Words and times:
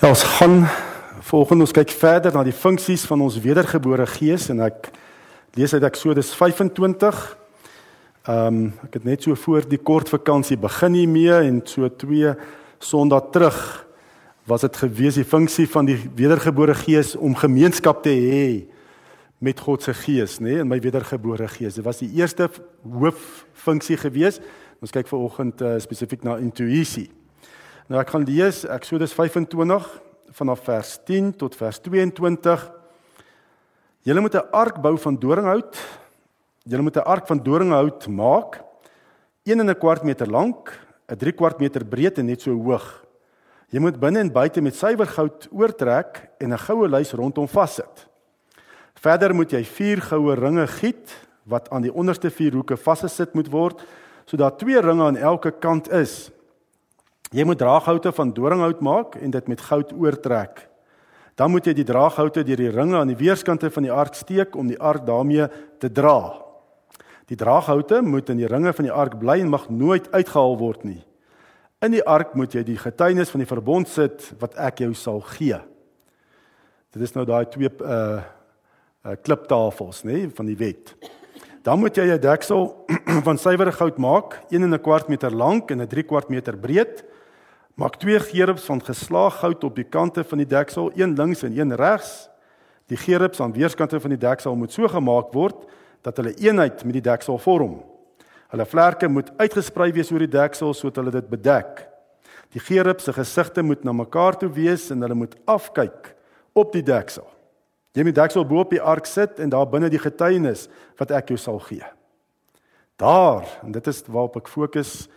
Ja, 0.00 0.08
ons 0.08 0.22
gaan 0.22 0.62
volgens 1.20 1.60
ons 1.60 1.72
kyk 1.76 1.90
verder 1.92 2.32
na 2.32 2.40
die 2.46 2.54
funksies 2.56 3.02
van 3.04 3.20
ons 3.20 3.34
wedergebore 3.44 4.06
gees 4.08 4.46
en 4.48 4.62
ek 4.64 4.88
lees 5.58 5.74
uit 5.76 5.84
Eksodus 5.84 6.30
25. 6.38 7.18
Ehm 8.24 8.46
um, 8.46 8.62
ek 8.86 8.96
het 8.96 9.04
net 9.04 9.28
so 9.28 9.36
voor 9.36 9.68
die 9.68 9.76
kort 9.76 10.08
vakansie 10.08 10.56
begin 10.56 10.96
hiermee 10.96 11.36
en 11.50 11.60
so 11.68 11.92
twee 11.92 12.32
Sondae 12.80 13.28
terug 13.36 13.60
was 14.48 14.64
dit 14.64 14.80
gewees 14.86 15.20
die 15.20 15.28
funksie 15.28 15.68
van 15.68 15.92
die 15.92 15.98
wedergebore 16.16 16.78
gees 16.80 17.12
om 17.12 17.36
gemeenskap 17.36 18.00
te 18.00 18.16
hê 18.16 18.48
met 19.36 19.60
God 19.60 19.84
se 19.84 19.92
gees, 19.92 20.40
nê, 20.40 20.54
nee, 20.54 20.64
in 20.64 20.68
my 20.68 20.80
wedergebore 20.80 21.48
gees. 21.48 21.76
Dit 21.76 21.84
was 21.84 22.00
die 22.00 22.08
eerste 22.16 22.48
hooffunksie 22.88 24.00
gewees. 24.00 24.40
Ons 24.80 24.96
kyk 24.96 25.12
vanoggend 25.12 25.60
uh, 25.60 25.76
spesifiek 25.76 26.24
na 26.24 26.40
intuïsie. 26.40 27.10
Nou 27.90 27.98
ek 27.98 28.12
gaan 28.14 28.22
lees 28.22 28.60
Eksodus 28.70 29.10
25 29.16 29.86
vanaf 30.38 30.60
vers 30.62 30.92
10 31.08 31.32
tot 31.40 31.56
vers 31.58 31.80
22. 31.82 32.60
Julle 34.06 34.22
moet 34.22 34.36
'n 34.36 34.46
ark 34.52 34.78
bou 34.80 34.96
van 34.96 35.16
doringhout. 35.18 35.74
Julle 36.62 36.82
moet 36.82 36.96
'n 36.96 37.02
ark 37.02 37.26
van 37.26 37.42
doringhout 37.42 38.06
maak, 38.06 38.62
1 39.42 39.58
en 39.60 39.70
'n 39.70 39.74
kwart 39.74 40.04
meter 40.04 40.30
lank, 40.30 40.70
'n 41.08 41.16
3 41.16 41.32
kwart 41.32 41.58
meter 41.58 41.84
breed 41.84 42.18
en 42.18 42.26
net 42.26 42.40
so 42.42 42.52
hoog. 42.54 43.04
Jy 43.70 43.80
moet 43.80 43.98
binne 43.98 44.20
en 44.20 44.32
buite 44.32 44.60
met 44.60 44.74
suiwer 44.74 45.06
goud 45.06 45.48
oortrek 45.50 46.30
en 46.38 46.52
'n 46.52 46.58
goue 46.58 46.88
lys 46.88 47.12
rondom 47.12 47.48
vassit. 47.48 48.06
Verder 48.94 49.34
moet 49.34 49.50
jy 49.50 49.64
vier 49.64 50.00
goue 50.00 50.34
ringe 50.34 50.66
giet 50.66 51.10
wat 51.44 51.68
aan 51.70 51.82
die 51.82 51.94
onderste 51.94 52.30
vier 52.30 52.52
hoeke 52.52 52.76
vasgesit 52.76 53.34
moet 53.34 53.50
word 53.50 53.82
sodat 54.26 54.58
twee 54.58 54.80
ringe 54.80 55.02
aan 55.02 55.16
elke 55.16 55.50
kant 55.50 55.90
is. 55.90 56.30
Jy 57.30 57.44
moet 57.46 57.60
draaghoute 57.62 58.10
van 58.12 58.32
doringhout 58.34 58.80
maak 58.82 59.14
en 59.14 59.30
dit 59.30 59.48
met 59.48 59.60
goud 59.62 59.92
oortrek. 59.94 60.64
Dan 61.38 61.52
moet 61.54 61.68
jy 61.68 61.76
die 61.78 61.86
draaghoute 61.86 62.42
deur 62.42 62.58
die 62.58 62.72
ringe 62.74 62.96
aan 62.98 63.12
die 63.12 63.18
weerskante 63.18 63.70
van 63.70 63.86
die 63.86 63.92
ark 63.94 64.16
steek 64.18 64.56
om 64.58 64.66
die 64.66 64.78
ark 64.78 65.04
daarmee 65.06 65.46
te 65.78 65.92
dra. 65.94 66.34
Die 67.30 67.38
draaghoute 67.38 68.00
moet 68.02 68.32
in 68.34 68.40
die 68.42 68.50
ringe 68.50 68.72
van 68.74 68.88
die 68.88 68.92
ark 68.92 69.14
bly 69.20 69.38
en 69.44 69.52
mag 69.52 69.68
nooit 69.70 70.08
uitgehaal 70.10 70.58
word 70.58 70.82
nie. 70.84 70.98
In 71.86 71.94
die 71.94 72.02
ark 72.02 72.34
moet 72.34 72.56
jy 72.58 72.64
die 72.66 72.80
getuienis 72.80 73.30
van 73.30 73.44
die 73.44 73.48
verbond 73.48 73.88
sit 73.88 74.26
wat 74.42 74.58
ek 74.58 74.82
jou 74.82 74.90
sal 74.98 75.22
gee. 75.36 75.60
Dit 76.90 77.06
is 77.06 77.14
nou 77.14 77.24
daai 77.28 77.46
twee 77.46 77.70
uh 77.70 78.18
uh 79.00 79.14
kliptafels, 79.24 80.02
nê, 80.04 80.26
nee, 80.26 80.32
van 80.36 80.50
die 80.50 80.58
wet. 80.58 80.90
Dan 81.64 81.78
moet 81.80 81.96
jy 81.96 82.10
'n 82.10 82.20
deksel 82.20 82.66
van 83.26 83.38
suiwer 83.38 83.72
goud 83.72 83.96
maak, 83.96 84.42
1 84.50 84.62
en 84.66 84.74
'n 84.74 84.82
kwart 84.82 85.08
meter 85.08 85.30
lank 85.30 85.70
en 85.70 85.80
'n 85.80 85.88
3 85.88 86.02
kwart 86.02 86.28
meter 86.28 86.58
breed 86.58 87.06
Maak 87.80 87.96
twee 87.96 88.20
gerubs 88.20 88.66
van 88.68 88.82
geslaag 88.84 89.38
goud 89.40 89.62
op 89.64 89.76
die 89.78 89.86
kante 89.88 90.20
van 90.24 90.42
die 90.42 90.46
deksel, 90.46 90.90
een 90.94 91.14
links 91.16 91.40
en 91.46 91.54
een 91.56 91.72
regs. 91.74 92.28
Die 92.92 92.96
gerubs 93.00 93.40
aan 93.40 93.54
weerskante 93.56 94.00
van 94.00 94.12
die 94.12 94.20
deksel 94.20 94.56
moet 94.56 94.72
so 94.72 94.88
gemaak 94.88 95.30
word 95.32 95.62
dat 96.04 96.18
hulle 96.20 96.34
eenheid 96.44 96.82
met 96.84 96.98
die 96.98 97.06
deksel 97.06 97.38
vorm. 97.40 97.78
Hulle 98.52 98.66
vlerke 98.68 99.08
moet 99.08 99.30
uitgesprei 99.40 99.88
wees 99.96 100.10
oor 100.12 100.20
die 100.20 100.34
deksel 100.34 100.74
sodat 100.76 101.00
hulle 101.00 101.14
dit 101.14 101.30
bedek. 101.30 101.86
Die 102.52 102.60
gerubs 102.60 103.06
se 103.08 103.14
gesigte 103.16 103.64
moet 103.64 103.86
na 103.86 103.94
mekaar 103.96 104.36
toe 104.36 104.50
wees 104.52 104.90
en 104.92 105.00
hulle 105.00 105.16
moet 105.16 105.38
afkyk 105.48 106.12
op 106.52 106.74
die 106.76 106.84
deksel. 106.84 107.24
Jy 107.96 108.04
moet 108.04 108.12
die 108.12 108.20
deksel 108.20 108.44
bo 108.44 108.60
op 108.60 108.76
die 108.76 108.82
ark 108.82 109.08
sit 109.08 109.40
en 109.40 109.56
daar 109.56 109.70
binne 109.70 109.88
die 109.88 110.02
getuienis 110.02 110.66
wat 111.00 111.16
ek 111.16 111.32
jou 111.32 111.40
sal 111.40 111.62
gee. 111.70 111.86
Daar, 113.00 113.48
en 113.64 113.72
dit 113.72 113.88
is 113.88 114.04
waarop 114.04 114.36
ek 114.42 114.52
fokus, 114.52 115.08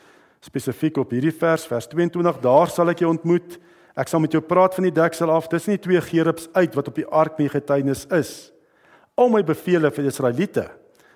spesifiek 0.43 0.97
op 0.99 1.13
hierdie 1.15 1.33
vers 1.35 1.65
vers 1.69 1.87
22 1.91 2.41
daar 2.43 2.71
sal 2.71 2.91
ek 2.91 3.03
jou 3.03 3.11
ontmoet. 3.13 3.57
Ek 3.95 4.09
sal 4.09 4.23
met 4.23 4.33
jou 4.33 4.41
praat 4.43 4.75
van 4.75 4.87
die 4.87 4.95
deksel 4.95 5.31
af. 5.31 5.47
Dis 5.51 5.69
nie 5.69 5.77
twee 5.77 6.01
gerubs 6.01 6.49
uit 6.57 6.73
wat 6.75 6.89
op 6.89 6.97
die 6.97 7.07
ark 7.07 7.37
mee 7.39 7.51
getuienis 7.51 8.07
is. 8.11 8.51
Al 9.15 9.29
my 9.29 9.43
beveel 9.45 9.85
vir 9.91 10.03
die 10.03 10.11
Israeliete 10.11 10.67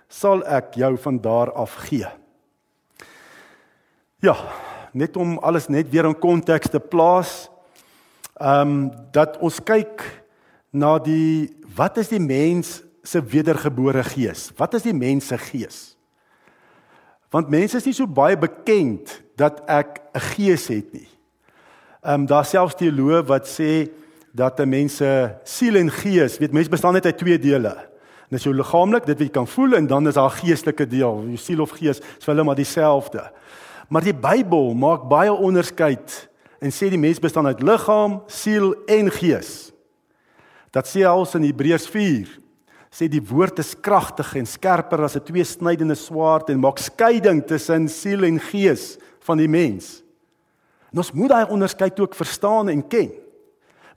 sal 0.08 0.46
ek 0.46 0.78
jou 0.80 0.94
van 1.04 1.18
daar 1.20 1.52
af 1.58 1.76
gee. 1.90 2.08
Ja 4.24 4.38
net 4.98 5.18
om 5.20 5.36
alles 5.46 5.68
net 5.70 5.90
weer 5.92 6.08
in 6.10 6.16
konteks 6.18 6.72
te 6.74 6.80
plaas 6.80 7.50
ehm 8.38 8.62
um, 8.62 8.80
dat 9.14 9.38
ons 9.42 9.60
kyk 9.62 10.02
na 10.72 10.98
die 11.02 11.50
wat 11.78 11.98
is 11.98 12.10
die 12.10 12.22
mens 12.22 12.82
se 13.04 13.22
wedergebore 13.22 14.04
gees? 14.04 14.52
Wat 14.58 14.74
is 14.74 14.86
die 14.86 14.94
mens 14.94 15.28
se 15.28 15.38
gees 15.38 15.97
Want 17.30 17.50
mense 17.50 17.78
is 17.78 17.86
nie 17.86 17.96
so 17.96 18.08
baie 18.08 18.38
bekend 18.40 19.22
dat 19.36 19.62
ek 19.68 20.02
'n 20.14 20.20
gees 20.36 20.68
het 20.68 20.94
nie. 20.94 21.08
Ehm 22.04 22.22
um, 22.22 22.26
daar 22.26 22.46
selfs 22.46 22.76
teoloë 22.76 23.26
wat 23.28 23.48
sê 23.48 23.90
dat 24.32 24.60
'n 24.60 24.70
mens 24.70 24.96
se 24.96 25.36
siel 25.44 25.76
en 25.76 25.92
gees, 25.92 26.38
weet 26.38 26.52
mense 26.52 26.70
bestaan 26.70 26.94
net 26.94 27.06
uit 27.06 27.18
twee 27.18 27.40
dele. 27.40 27.76
En 28.30 28.36
dis 28.36 28.44
jou 28.44 28.56
liggaamlik, 28.56 29.06
dit 29.06 29.18
wat 29.18 29.28
jy 29.28 29.34
kan 29.34 29.48
voel 29.48 29.74
en 29.74 29.88
dan 29.88 30.08
is 30.08 30.14
daar 30.14 30.32
'n 30.32 30.40
geestelike 30.46 30.88
deel, 30.88 31.24
jou 31.28 31.38
siel 31.38 31.62
of 31.62 31.70
gees, 31.70 32.00
is 32.20 32.26
hulle 32.26 32.44
maar 32.44 32.56
dieselfde. 32.56 33.32
Maar 33.90 34.04
die 34.04 34.16
Bybel 34.16 34.74
maak 34.74 35.08
baie 35.10 35.34
onderskeid 35.34 36.30
en 36.60 36.72
sê 36.72 36.90
die 36.90 36.98
mens 36.98 37.20
bestaan 37.20 37.48
uit 37.48 37.62
liggaam, 37.62 38.22
siel 38.28 38.76
en 38.86 39.12
gees. 39.12 39.72
Dat 40.72 40.88
sê 40.88 41.06
als 41.06 41.36
in 41.36 41.44
Hebreërs 41.44 41.88
4 41.88 42.28
sê 42.92 43.08
die 43.12 43.22
woord 43.24 43.60
is 43.60 43.76
kragtig 43.76 44.36
en 44.36 44.46
skerper 44.46 45.04
as 45.04 45.16
'n 45.16 45.26
tweesnydende 45.26 45.96
swaard 45.96 46.50
en 46.50 46.60
maak 46.60 46.80
skeiding 46.80 47.46
tussen 47.46 47.88
siel 47.90 48.24
en 48.24 48.40
gees 48.40 48.98
van 49.20 49.38
die 49.38 49.48
mens. 49.48 50.04
En 50.92 50.98
ons 50.98 51.12
moet 51.12 51.30
daai 51.30 51.52
onderskeid 51.52 52.00
ook 52.00 52.16
verstaan 52.16 52.70
en 52.70 52.88
ken. 52.88 53.12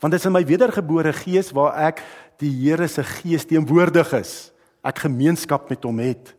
Want 0.01 0.13
dit 0.13 0.21
is 0.21 0.27
in 0.27 0.33
my 0.33 0.45
wedergebore 0.45 1.13
gees 1.13 1.53
waar 1.53 1.77
ek 1.77 2.03
die 2.41 2.51
Here 2.51 2.89
se 2.89 3.03
gees 3.05 3.45
teenwoordig 3.45 4.13
is. 4.13 4.53
Ek 4.83 4.99
gemeenskap 4.99 5.69
met 5.69 5.85
hom 5.85 5.99
het. 5.99 6.35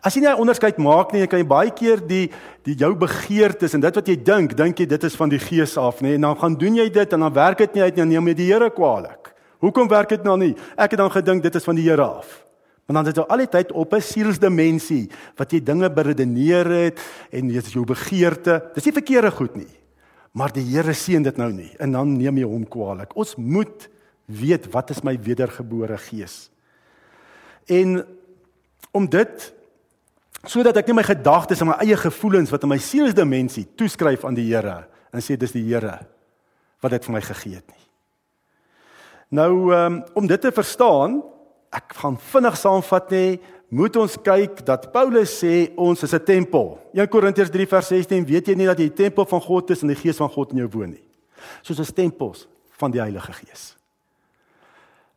As 0.00 0.14
jy 0.14 0.22
nie 0.22 0.30
'n 0.30 0.40
onderskeid 0.40 0.78
maak 0.78 1.12
nie, 1.12 1.26
kan 1.26 1.38
jy 1.38 1.46
baie 1.46 1.70
keer 1.70 2.00
die 2.00 2.30
die 2.64 2.74
jou 2.74 2.94
begeertes 2.94 3.74
en 3.74 3.80
dit 3.80 3.94
wat 3.94 4.06
jy 4.06 4.16
dink, 4.16 4.56
dink 4.56 4.78
jy 4.78 4.86
dit 4.86 5.04
is 5.04 5.16
van 5.16 5.28
die 5.28 5.38
gees 5.38 5.76
af, 5.76 6.00
nê? 6.00 6.14
En 6.14 6.20
dan 6.20 6.38
gaan 6.38 6.54
doen 6.54 6.74
jy 6.74 6.88
dit 6.88 7.12
en 7.12 7.20
dan 7.20 7.32
werk 7.32 7.58
dit 7.58 7.74
nie 7.74 7.82
uit 7.82 7.96
nie, 7.96 8.04
neem 8.04 8.28
jy 8.28 8.34
die 8.34 8.52
Here 8.52 8.70
kwaadlik. 8.70 9.21
Hoekom 9.62 9.90
werk 9.90 10.10
dit 10.10 10.24
nou 10.26 10.34
nie? 10.40 10.54
Ek 10.74 10.94
het 10.94 11.00
dan 11.00 11.12
gedink 11.14 11.44
dit 11.44 11.54
is 11.54 11.66
van 11.66 11.78
die 11.78 11.86
Here 11.86 12.02
af. 12.02 12.40
Want 12.88 12.98
dan 12.98 13.06
is 13.06 13.14
dit 13.14 13.22
al 13.22 13.42
die 13.44 13.50
tyd 13.50 13.70
op 13.72 13.94
'n 13.94 14.02
sielsdimensie 14.02 15.10
wat 15.38 15.52
jy 15.52 15.60
dinge 15.62 15.90
beredeneer 15.90 16.66
het 16.66 16.98
en 17.30 17.50
jy 17.50 17.56
is 17.56 17.72
jou 17.72 17.84
begeerte. 17.84 18.70
Dis 18.74 18.84
nie 18.84 18.92
verkeerde 18.92 19.30
goed 19.30 19.54
nie. 19.54 19.70
Maar 20.32 20.52
die 20.52 20.64
Here 20.64 20.92
sien 20.92 21.22
dit 21.22 21.36
nou 21.36 21.52
nie 21.52 21.70
en 21.78 21.92
dan 21.92 22.16
neem 22.16 22.38
jy 22.38 22.44
hom 22.44 22.68
kwaadlik. 22.68 23.16
Ons 23.16 23.36
moet 23.36 23.88
weet 24.26 24.66
wat 24.72 24.90
is 24.90 25.02
my 25.02 25.18
wedergebore 25.20 25.98
gees. 25.98 26.50
En 27.66 28.04
om 28.90 29.08
dit 29.08 29.52
sodat 30.44 30.76
ek 30.76 30.86
nie 30.86 30.94
my 30.94 31.02
gedagtes 31.02 31.60
en 31.60 31.66
my 31.66 31.78
eie 31.78 31.96
gevoelens 31.96 32.50
wat 32.50 32.62
in 32.62 32.68
my 32.68 32.78
sielsdimensie 32.78 33.68
toeskryf 33.76 34.24
aan 34.24 34.34
die 34.34 34.48
Here 34.50 34.88
en 35.12 35.20
sê 35.20 35.36
dis 35.36 35.52
die 35.52 35.62
Here 35.62 36.00
wat 36.80 36.90
dit 36.90 37.04
vir 37.04 37.12
my 37.12 37.20
gegee 37.20 37.54
het 37.54 37.68
nie. 37.68 37.91
Nou 39.32 39.72
um, 39.72 40.02
om 40.12 40.26
dit 40.28 40.40
te 40.40 40.52
verstaan, 40.52 41.22
ek 41.72 41.94
gaan 42.02 42.18
vinnig 42.20 42.56
saamvat 42.60 43.12
nê, 43.14 43.26
moet 43.72 43.96
ons 43.96 44.16
kyk 44.20 44.58
dat 44.68 44.90
Paulus 44.92 45.38
sê 45.40 45.70
ons 45.80 46.02
is 46.04 46.12
'n 46.12 46.24
tempel. 46.24 46.76
1 46.92 47.08
Korintiërs 47.08 47.50
3 47.50 47.66
vers 47.66 47.86
16, 47.88 48.26
weet 48.28 48.46
jy 48.48 48.54
nie 48.54 48.68
dat 48.68 48.78
jy 48.78 48.90
die 48.92 49.02
tempel 49.08 49.24
van 49.24 49.40
God 49.40 49.70
is 49.70 49.82
en 49.82 49.88
die 49.88 49.96
Gees 49.96 50.20
van 50.20 50.28
God 50.28 50.52
in 50.52 50.58
jou 50.58 50.68
woon 50.68 50.90
nie? 50.90 51.04
Soos 51.62 51.80
'n 51.80 51.94
tempels 51.94 52.46
van 52.76 52.90
die 52.90 53.00
Heilige 53.00 53.32
Gees. 53.32 53.76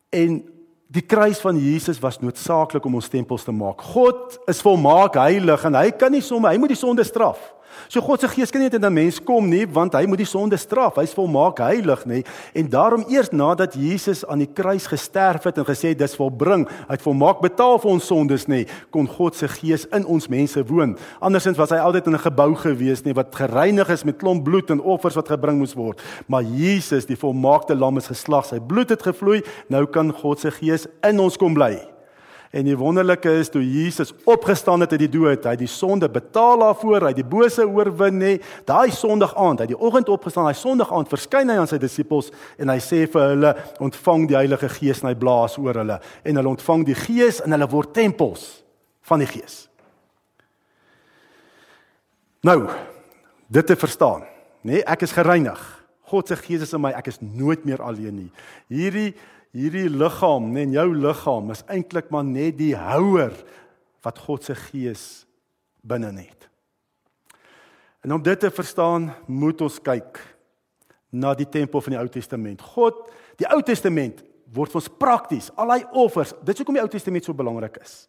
En 0.09 0.43
die 0.87 1.01
kruis 1.03 1.39
van 1.39 1.57
Jesus 1.57 1.99
was 1.99 2.19
noodsaaklik 2.19 2.85
om 2.85 2.95
ons 2.95 3.09
tempels 3.09 3.43
te 3.43 3.51
maak. 3.51 3.81
God 3.81 4.39
is 4.47 4.61
volmaak 4.61 5.15
heilig 5.15 5.65
en 5.65 5.75
hy 5.75 5.91
kan 5.91 6.11
nie 6.11 6.21
sommer, 6.21 6.51
hy 6.51 6.57
moet 6.57 6.69
die 6.69 6.79
sonde 6.79 7.03
straf. 7.03 7.53
So 7.87 8.01
God 8.01 8.19
se 8.19 8.27
gees 8.27 8.51
kan 8.51 8.61
nie 8.61 8.69
net 8.69 8.77
in 8.79 8.85
'n 8.85 8.93
mens 8.93 9.19
kom 9.19 9.49
nie, 9.49 9.65
want 9.67 9.93
hy 9.93 10.05
moet 10.05 10.17
die 10.17 10.25
sonde 10.25 10.57
straf. 10.57 10.95
Hy's 10.95 11.13
volmaak 11.13 11.57
heilig, 11.57 12.05
nê? 12.05 12.25
En 12.53 12.69
daarom 12.69 13.05
eers 13.07 13.29
nadat 13.31 13.73
Jesus 13.73 14.25
aan 14.27 14.39
die 14.39 14.53
kruis 14.53 14.87
gesterf 14.87 15.43
het 15.43 15.57
en 15.57 15.65
gesê 15.65 15.95
dis 15.95 16.15
volbring, 16.15 16.67
hy 16.67 16.93
het 16.93 17.01
volmaak 17.01 17.41
betaal 17.41 17.79
vir 17.79 17.91
ons 17.91 18.05
sondes, 18.05 18.45
nê, 18.47 18.67
kon 18.91 19.07
God 19.07 19.35
se 19.35 19.47
gees 19.47 19.85
in 19.91 20.05
ons 20.05 20.27
mense 20.27 20.63
woon. 20.65 20.97
Andersins 21.19 21.57
was 21.57 21.69
hy 21.69 21.77
altyd 21.77 22.07
in 22.07 22.13
'n 22.13 22.19
gebou 22.19 22.55
gewees, 22.55 23.03
nê, 23.03 23.13
wat 23.13 23.35
gereinig 23.35 23.89
is 23.89 24.03
met 24.03 24.17
klomp 24.17 24.43
bloed 24.43 24.69
en 24.69 24.81
offers 24.81 25.15
wat 25.15 25.29
gebring 25.29 25.57
moes 25.57 25.73
word. 25.73 26.01
Maar 26.27 26.43
Jesus, 26.43 27.05
die 27.05 27.17
volmaakte 27.17 27.75
lam 27.75 27.97
is 27.97 28.07
geslag, 28.07 28.45
sy 28.45 28.59
bloed 28.59 28.89
het 28.89 29.01
gevloei, 29.01 29.43
nou 29.69 29.85
kan 29.85 30.11
God 30.11 30.39
se 30.39 30.51
gees 30.51 30.87
in 31.03 31.19
ons 31.19 31.37
kom 31.37 31.53
bly. 31.53 31.94
En 32.51 32.67
die 32.67 32.75
wonderlike 32.77 33.31
is 33.39 33.49
toe 33.49 33.61
Jesus 33.63 34.13
opgestaan 34.29 34.83
het 34.85 34.91
uit 34.91 35.03
die 35.05 35.11
dood, 35.11 35.43
hy 35.43 35.53
het 35.55 35.61
die 35.61 35.69
sonde 35.69 36.09
betaal 36.11 36.61
daarvoor, 36.61 37.07
hy 37.07 37.11
het 37.13 37.19
die 37.19 37.27
bose 37.27 37.65
oorwin 37.65 38.19
nê. 38.21 38.31
Daai 38.67 38.93
Sondag 38.95 39.35
aand, 39.35 39.63
hy 39.63 39.67
het 39.67 39.73
die 39.73 39.79
oggend 39.79 40.09
opgestaan, 40.13 40.47
hy 40.49 40.57
Sondag 40.57 40.93
aand 40.93 41.11
verskyn 41.11 41.51
hy 41.51 41.57
aan 41.61 41.69
sy 41.69 41.79
disippels 41.81 42.31
en 42.61 42.71
hy 42.73 42.79
sê 42.83 43.03
vir 43.11 43.31
hulle, 43.33 43.53
ontvang 43.83 44.27
die 44.31 44.39
Heilige 44.39 44.69
Gees 44.77 45.03
en 45.03 45.09
hy 45.11 45.15
blaas 45.19 45.57
oor 45.61 45.81
hulle 45.81 45.99
en 46.23 46.41
hulle 46.41 46.53
ontvang 46.55 46.85
die 46.87 46.97
Gees 46.97 47.41
en 47.43 47.55
hulle 47.55 47.69
word 47.71 47.95
tempels 47.97 48.47
van 49.09 49.23
die 49.23 49.29
Gees. 49.29 49.65
Nou, 52.45 52.59
dit 53.49 53.65
te 53.65 53.77
verstaan, 53.79 54.25
nê, 54.65 54.83
ek 54.85 55.07
is 55.07 55.15
gereinig. 55.15 55.59
God 56.05 56.29
se 56.29 56.37
gees 56.37 56.61
is 56.61 56.73
in 56.77 56.83
my, 56.83 56.91
ek 56.93 57.09
is 57.09 57.17
nooit 57.21 57.63
meer 57.65 57.81
alleen 57.81 58.13
nie. 58.13 58.29
Hierdie 58.69 59.15
hierdie 59.55 59.87
liggaam, 59.89 60.49
nê, 60.51 60.65
nee, 60.65 60.75
jou 60.75 60.89
liggaam 60.93 61.53
is 61.55 61.63
eintlik 61.71 62.11
maar 62.13 62.25
net 62.27 62.57
die 62.59 62.73
houer 62.75 63.33
wat 64.05 64.19
God 64.25 64.45
se 64.45 64.55
gees 64.67 65.25
binne 65.85 66.11
het. 66.17 66.49
En 68.05 68.13
om 68.13 68.21
dit 68.21 68.39
te 68.39 68.51
verstaan, 68.53 69.09
moet 69.25 69.61
ons 69.65 69.77
kyk 69.81 70.19
na 71.15 71.31
die 71.37 71.47
tempel 71.49 71.81
van 71.81 71.95
die 71.95 72.01
Ou 72.01 72.09
Testament. 72.11 72.61
God, 72.75 73.07
die 73.39 73.47
Ou 73.49 73.61
Testament 73.65 74.19
word 74.53 74.73
vir 74.73 74.81
ons 74.81 74.91
prakties, 75.01 75.47
al 75.57 75.71
hy 75.73 75.79
offers. 76.03 76.35
Dit 76.43 76.53
is 76.53 76.61
hoekom 76.61 76.77
die 76.77 76.83
Ou 76.83 76.91
Testament 76.91 77.25
so 77.25 77.33
belangrik 77.33 77.79
is. 77.81 78.03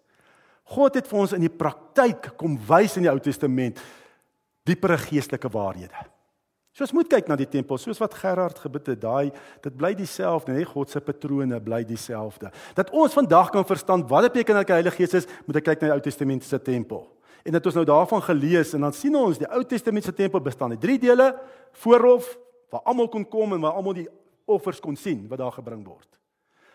God 0.74 0.98
het 0.98 1.06
vir 1.08 1.22
ons 1.22 1.32
in 1.36 1.46
die 1.46 1.52
praktyk 1.52 2.32
kom 2.36 2.58
wys 2.68 2.98
in 2.98 3.06
die 3.06 3.12
Ou 3.12 3.20
Testament 3.22 3.80
diepere 4.66 4.98
geestelike 4.98 5.48
waarhede. 5.54 6.06
So 6.76 6.84
ons 6.84 6.92
moet 6.92 7.08
kyk 7.08 7.30
na 7.30 7.38
die 7.40 7.48
tempel, 7.48 7.78
soos 7.80 7.96
wat 8.02 8.12
Gerard 8.20 8.58
gebid 8.60 8.90
het, 8.92 8.98
daai 9.00 9.30
dit 9.64 9.76
bly 9.80 9.94
dieselfde, 9.96 10.52
nee, 10.52 10.66
God 10.68 10.90
se 10.92 11.00
patrone 11.00 11.56
bly 11.64 11.78
dieselfde. 11.88 12.50
Dat 12.76 12.90
ons 12.92 13.16
vandag 13.16 13.48
kan 13.54 13.64
verstaan 13.64 14.04
wat 14.10 14.28
beteken 14.28 14.58
dat 14.60 14.68
die 14.68 14.76
Heilige 14.76 15.00
Gees 15.00 15.14
is, 15.22 15.28
moet 15.48 15.62
ek 15.62 15.70
kyk 15.70 15.80
na 15.80 15.88
die 15.88 15.94
Ou 15.94 16.02
Testament 16.04 16.44
se 16.44 16.60
tempel. 16.60 17.06
En 17.46 17.56
dit 17.56 17.68
ons 17.70 17.78
nou 17.78 17.84
daarvan 17.88 18.20
gelees 18.26 18.74
en 18.76 18.84
dan 18.84 18.92
sien 18.92 19.16
ons 19.16 19.40
die 19.40 19.48
Ou 19.48 19.62
Testamentiese 19.64 20.12
tempel 20.18 20.42
bestaan 20.44 20.74
uit 20.74 20.82
drie 20.82 20.98
dele: 21.00 21.30
voorhof 21.80 22.34
waar 22.74 22.84
almal 22.90 23.08
kon 23.08 23.24
kom 23.24 23.56
en 23.56 23.64
waar 23.64 23.78
almal 23.78 23.96
die 23.96 24.08
offers 24.44 24.82
kon 24.82 25.00
sien 25.00 25.24
wat 25.30 25.40
daar 25.40 25.56
gebring 25.56 25.80
word. 25.86 26.08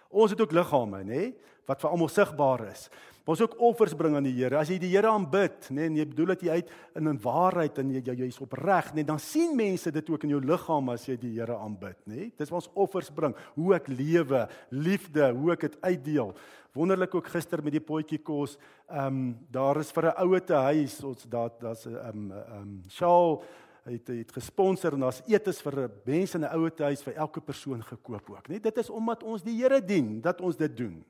Ons 0.10 0.34
het 0.34 0.42
ook 0.42 0.56
liggame, 0.56 1.04
nê, 1.06 1.30
wat 1.70 1.84
vir 1.84 1.92
almal 1.92 2.10
sigbaar 2.10 2.66
is. 2.72 2.88
Maar 3.22 3.36
ons 3.36 3.42
ook 3.42 3.60
offers 3.62 3.94
bring 3.94 4.16
aan 4.18 4.26
die 4.26 4.34
Here. 4.34 4.58
As 4.58 4.70
jy 4.72 4.80
die 4.82 4.90
Here 4.96 5.12
aanbid, 5.12 5.68
nê, 5.70 5.86
en 5.86 5.98
jy 6.00 6.06
bedoel 6.10 6.32
dat 6.34 6.42
jy 6.42 6.56
uit 6.58 6.72
in 6.98 7.08
'n 7.08 7.20
waarheid 7.22 7.78
en 7.78 7.92
jy 7.92 8.02
jy's 8.02 8.42
opreg, 8.42 8.94
nê, 8.96 9.06
dan 9.06 9.20
sien 9.20 9.56
mense 9.56 9.92
dit 9.92 10.10
ook 10.10 10.24
in 10.24 10.30
jou 10.30 10.42
liggaam 10.42 10.90
as 10.90 11.06
jy 11.06 11.18
die 11.18 11.38
Here 11.38 11.56
aanbid, 11.56 11.98
nê. 12.08 12.32
Dis 12.36 12.50
waar 12.50 12.62
ons 12.62 12.72
offers 12.74 13.12
bring, 13.12 13.36
hoe 13.56 13.76
ek 13.76 13.88
lewe, 13.88 14.50
liefde, 14.72 15.32
hoe 15.34 15.52
ek 15.52 15.60
dit 15.60 15.82
uitdeel. 15.82 16.36
Wonderlik 16.74 17.16
ook 17.16 17.28
gister 17.28 17.62
met 17.64 17.74
die 17.74 17.84
potjie 17.84 18.18
kos. 18.20 18.58
Ehm 18.90 19.08
um, 19.08 19.38
daar 19.52 19.78
is 19.78 19.92
vir 19.92 20.06
'n 20.06 20.18
ouete 20.18 20.54
huis, 20.54 21.04
ons 21.04 21.24
daar 21.30 21.52
daar's 21.60 21.86
'n 21.86 21.96
ehm 21.96 22.32
ehm 22.32 22.90
Shaal 22.90 23.44
het 23.86 24.08
het 24.08 24.32
gesponsor 24.32 24.94
en 24.94 25.00
daar's 25.00 25.22
etes 25.28 25.62
vir 25.62 25.90
mense 26.06 26.38
in 26.38 26.44
'n 26.44 26.54
ouete 26.54 26.84
huis 26.84 27.04
vir 27.04 27.14
elke 27.14 27.42
persoon 27.42 27.84
gekoop 27.84 28.30
ook, 28.30 28.48
né? 28.48 28.60
Dit 28.60 28.78
is 28.78 28.90
omdat 28.90 29.24
ons 29.24 29.44
die 29.44 29.62
Here 29.62 29.86
dien 29.86 30.22
dat 30.22 30.42
ons 30.42 30.56
dit 30.56 30.78
doen. 30.78 31.04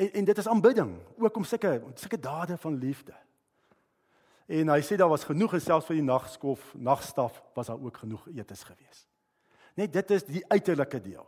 En 0.00 0.12
en 0.12 0.24
dit 0.24 0.38
is 0.38 0.48
aanbidding, 0.48 0.94
ook 1.18 1.36
om 1.36 1.44
sulke 1.44 1.82
sulke 1.94 2.18
dade 2.18 2.56
van 2.56 2.78
liefde. 2.78 3.12
En 4.46 4.72
hy 4.72 4.80
sê 4.82 4.96
daar 4.96 5.12
was 5.12 5.26
genoeg 5.28 5.58
en 5.58 5.62
selfs 5.62 5.86
vir 5.90 6.00
die 6.00 6.06
nagskof, 6.06 6.72
nagstaf 6.74 7.42
was 7.54 7.68
daar 7.68 7.82
ook 7.82 8.00
genoeg 8.02 8.24
etes 8.32 8.64
gewees. 8.64 9.04
Net 9.76 9.92
dit 9.92 10.16
is 10.16 10.24
die 10.24 10.42
uiterlike 10.48 11.02
deel. 11.04 11.26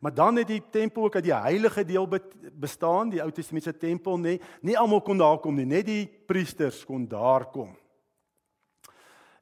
Maar 0.00 0.14
dan 0.14 0.36
het 0.36 0.50
die 0.50 0.62
tempel 0.70 1.06
ook 1.06 1.14
uit 1.14 1.24
die 1.24 1.34
heilige 1.34 1.84
deel 1.84 2.08
bestaan, 2.52 3.12
die 3.14 3.22
Ou 3.22 3.30
Testamentiese 3.30 3.78
tempel 3.78 4.18
nê. 4.18 4.34
Nie, 4.36 4.40
nie 4.72 4.78
almal 4.78 5.00
kon 5.06 5.18
daar 5.18 5.38
kom 5.40 5.54
nie, 5.56 5.68
net 5.68 5.86
die 5.86 6.04
priesters 6.06 6.82
kon 6.84 7.06
daar 7.08 7.46
kom. 7.54 7.70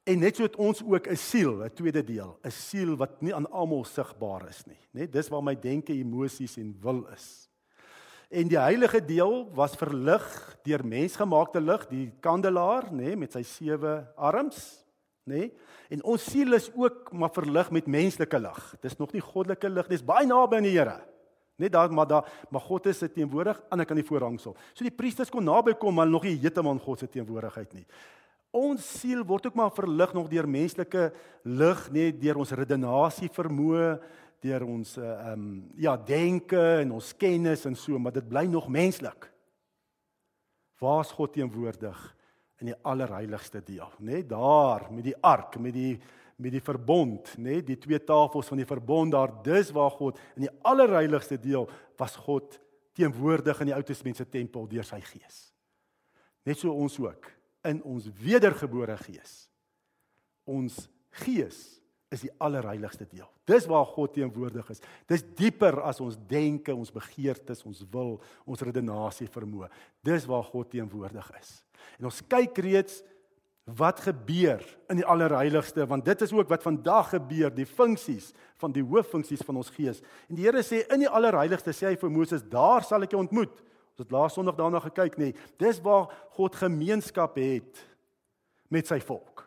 En 0.05 0.21
net 0.21 0.37
so 0.37 0.45
het 0.45 0.57
ons 0.61 0.85
ook 0.85 1.09
'n 1.09 1.17
siel, 1.17 1.65
'n 1.65 1.73
tweede 1.75 2.05
deel, 2.05 2.39
'n 2.45 2.51
siel 2.51 2.97
wat 2.97 3.23
nie 3.23 3.35
aan 3.35 3.51
almal 3.51 3.85
sigbaar 3.85 4.49
is 4.49 4.65
nie, 4.67 4.79
nê. 4.93 5.11
Dis 5.11 5.29
waar 5.29 5.43
my 5.43 5.55
denke, 5.55 5.93
emosies 5.93 6.57
en 6.57 6.77
wil 6.81 7.07
is. 7.07 7.44
En 8.35 8.49
die 8.51 8.59
heilige 8.59 8.99
deel 9.05 9.45
was 9.55 9.77
verlig 9.79 10.25
deur 10.67 10.83
mensgemaakte 10.87 11.61
lig, 11.63 11.85
die 11.87 12.07
kandelaar, 12.25 12.89
nê, 12.91 13.13
met 13.19 13.37
sy 13.37 13.45
sewe 13.47 14.01
arms, 14.19 14.59
nê? 15.31 15.53
En 15.93 16.03
ons 16.15 16.25
siel 16.33 16.57
is 16.57 16.67
ook 16.75 17.13
maar 17.15 17.31
verlig 17.37 17.71
met 17.77 17.91
menslike 17.91 18.41
lig. 18.43 18.63
Dis 18.83 18.99
nog 18.99 19.13
nie 19.15 19.23
goddelike 19.23 19.71
lig, 19.71 19.91
dis 19.93 20.03
baie 20.03 20.27
naby 20.27 20.59
aan 20.59 20.67
die 20.67 20.75
Here. 20.75 20.97
Net 21.63 21.77
daar 21.77 21.93
maar 21.95 22.09
daar 22.11 22.33
maar 22.51 22.65
God 22.65 22.89
is 22.91 23.05
teenwoordig 23.05 23.61
aan 23.71 23.79
die 23.79 23.87
kant 23.87 24.01
die 24.03 24.09
voorhangsel. 24.09 24.57
So 24.75 24.83
die 24.83 24.95
priesters 24.95 25.31
kon 25.31 25.47
naby 25.47 25.77
kom, 25.79 25.95
maar 25.95 26.11
nog 26.11 26.27
nie 26.27 26.35
heeltemal 26.41 26.81
God 26.83 27.05
se 27.05 27.07
teenwoordigheid 27.07 27.77
nie. 27.79 27.87
Ons 28.55 28.87
siel 29.01 29.23
word 29.27 29.47
ook 29.47 29.57
maar 29.59 29.71
verlig 29.75 30.13
nog 30.15 30.29
deur 30.31 30.47
menslike 30.51 31.09
lig, 31.43 31.87
nie 31.95 32.11
deur 32.19 32.43
ons 32.43 32.55
redenasie 32.55 33.31
vermoë, 33.35 33.97
deur 34.45 34.67
ons 34.69 34.97
uh, 35.01 35.05
ehm 35.05 35.33
um, 35.33 35.47
ja, 35.81 35.97
denke 35.97 36.61
en 36.83 36.93
ons 36.99 37.15
kennis 37.17 37.65
en 37.67 37.77
so, 37.77 37.99
maar 37.99 38.13
dit 38.13 38.29
bly 38.29 38.45
nog 38.51 38.69
menslik. 38.69 39.31
Waar's 40.81 41.13
God 41.17 41.33
teenwoordig? 41.33 42.15
in 42.63 42.71
die 42.71 42.77
allerheiligste 42.87 43.61
deel, 43.65 43.91
nê? 43.99 44.21
Nee, 44.21 44.27
daar 44.27 44.87
met 44.93 45.05
die 45.05 45.17
ark, 45.21 45.59
met 45.61 45.75
die 45.77 45.97
met 46.35 46.51
die 46.51 46.63
verbond, 46.67 47.29
nê? 47.39 47.61
Nee, 47.61 47.63
die 47.63 47.77
twee 47.79 48.01
tafels 48.03 48.49
van 48.51 48.59
die 48.59 48.67
verbond 48.67 49.13
daar, 49.15 49.31
dis 49.47 49.69
waar 49.71 49.93
God 49.95 50.17
in 50.35 50.49
die 50.49 50.55
allerheiligste 50.67 51.37
deel 51.39 51.69
was 52.01 52.17
God 52.19 52.57
teenwoordig 52.99 53.61
in 53.63 53.71
die 53.71 53.75
Ou 53.77 53.85
Testamentiese 53.87 54.27
tempel 54.27 54.67
deur 54.67 54.87
sy 54.89 54.99
gees. 55.13 55.37
Net 56.43 56.59
so 56.59 56.75
ons 56.75 56.97
ook 56.99 57.29
in 57.71 57.79
ons 57.87 58.09
wedergebore 58.19 58.97
gees. 59.05 59.45
Ons 60.43 60.89
gees 61.23 61.61
is 62.13 62.25
die 62.27 62.33
allerheiligste 62.43 63.07
deel. 63.11 63.29
Dis 63.49 63.67
waar 63.71 63.87
God 63.87 64.13
teenwoordig 64.15 64.69
is. 64.71 64.83
Dis 65.11 65.25
dieper 65.37 65.81
as 65.87 66.01
ons 66.05 66.19
denke, 66.31 66.75
ons 66.75 66.93
begeertes, 66.95 67.65
ons 67.67 67.83
wil, 67.93 68.19
ons 68.47 68.65
redenasie 68.67 69.29
vermoë. 69.33 69.71
Dis 70.05 70.29
waar 70.31 70.45
God 70.47 70.71
teenwoordig 70.75 71.31
is. 71.41 71.57
En 71.99 72.11
ons 72.11 72.23
kyk 72.31 72.61
reeds 72.65 73.03
wat 73.65 74.03
gebeur 74.05 74.61
in 74.93 74.99
die 75.01 75.07
allerheiligste 75.09 75.87
want 75.89 76.05
dit 76.05 76.23
is 76.27 76.33
ook 76.37 76.51
wat 76.53 76.63
vandag 76.63 77.15
gebeur 77.15 77.53
die 77.55 77.65
funksies 77.65 78.35
van 78.61 78.75
die 78.75 78.85
hooffunksies 78.85 79.45
van 79.47 79.57
ons 79.63 79.73
gees. 79.73 80.03
En 80.29 80.37
die 80.37 80.45
Here 80.45 80.61
sê 80.63 80.83
in 80.93 81.07
die 81.07 81.11
allerheiligste 81.11 81.73
sê 81.73 81.89
hy 81.89 81.97
vir 82.01 82.13
Moses 82.13 82.45
daar 82.45 82.85
sal 82.85 83.07
ek 83.07 83.17
jou 83.17 83.23
ontmoet. 83.25 83.57
Ons 83.95 84.05
het 84.05 84.13
laas 84.13 84.37
Sondag 84.37 84.59
daarna 84.59 84.83
gekyk 84.85 85.17
nê. 85.17 85.31
Nee, 85.33 85.51
dis 85.63 85.81
waar 85.85 86.11
God 86.37 86.57
gemeenskap 86.59 87.39
het 87.41 87.85
met 88.69 88.91
sy 88.91 88.99
volk. 89.01 89.44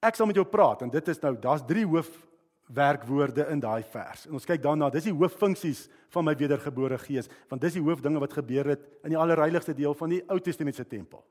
Ek 0.00 0.16
sal 0.16 0.28
met 0.30 0.38
jou 0.38 0.46
praat 0.48 0.82
en 0.86 0.92
dit 0.92 1.08
is 1.12 1.20
nou 1.20 1.34
daar's 1.40 1.64
drie 1.68 1.84
hoofwerkwoorde 1.84 3.44
in 3.52 3.60
daai 3.60 3.82
vers. 3.92 4.26
En 4.26 4.38
ons 4.38 4.48
kyk 4.48 4.62
daarna, 4.64 4.88
dis 4.92 5.10
die 5.10 5.16
hooffunksies 5.16 5.88
van 6.14 6.24
my 6.24 6.34
wedergebore 6.40 6.98
gees, 7.02 7.28
want 7.50 7.60
dis 7.60 7.76
die 7.76 7.84
hoofdinge 7.84 8.22
wat 8.22 8.38
gebeur 8.38 8.72
het 8.72 8.86
in 9.04 9.12
die 9.12 9.20
allerheiligste 9.20 9.76
deel 9.76 9.94
van 9.98 10.16
die 10.16 10.22
Ou 10.32 10.40
Testamentiese 10.40 10.88
tempel. 10.88 11.22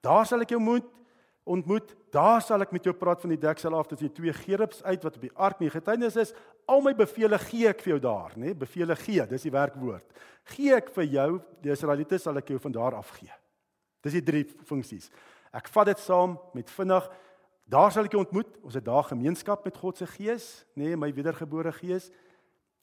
Daar 0.00 0.24
sal 0.28 0.46
ek 0.46 0.54
jou 0.54 0.62
moet 0.62 0.86
ontmoet. 1.50 1.94
Daar 2.14 2.42
sal 2.44 2.62
ek 2.64 2.72
met 2.74 2.86
jou 2.86 2.94
praat 2.96 3.20
van 3.22 3.32
die 3.34 3.40
deksel 3.40 3.74
af 3.76 3.88
dat 3.90 4.02
jy 4.02 4.10
twee 4.14 4.34
gerubs 4.34 4.82
uit 4.84 5.04
wat 5.06 5.16
op 5.16 5.24
die 5.24 5.32
ark 5.34 5.60
nie 5.62 5.70
getuienis 5.72 6.18
is. 6.20 6.34
Al 6.70 6.82
my 6.84 6.92
beveel 6.96 7.36
gee 7.46 7.70
ek 7.70 7.82
vir 7.84 7.94
jou 7.94 8.00
daar, 8.06 8.36
nê? 8.38 8.54
Beveel 8.54 8.94
gee, 9.02 9.24
dis 9.30 9.46
die 9.46 9.54
werkwoord. 9.54 10.06
Gee 10.54 10.76
ek 10.76 10.92
vir 10.94 11.08
jou, 11.16 11.28
die 11.64 11.74
Israeliete 11.74 12.20
sal 12.22 12.38
ek 12.40 12.52
jou 12.52 12.60
van 12.62 12.76
daar 12.76 12.98
af 13.00 13.12
gee. 13.18 13.32
Dis 14.04 14.16
die 14.16 14.24
drie 14.24 14.44
funksies. 14.66 15.10
Ek 15.52 15.68
vat 15.74 15.90
dit 15.90 16.02
saam 16.02 16.38
met 16.54 16.70
vinnig. 16.70 17.08
Daar 17.70 17.92
sal 17.94 18.08
ek 18.08 18.16
jou 18.16 18.24
ontmoet. 18.24 18.50
Ons 18.66 18.74
het 18.78 18.86
daar 18.86 19.06
gemeenskap 19.06 19.64
met 19.66 19.76
God 19.78 20.00
se 20.00 20.06
gees, 20.16 20.46
nê, 20.78 20.96
my 20.98 21.12
wedergebore 21.14 21.72
gees. 21.76 22.08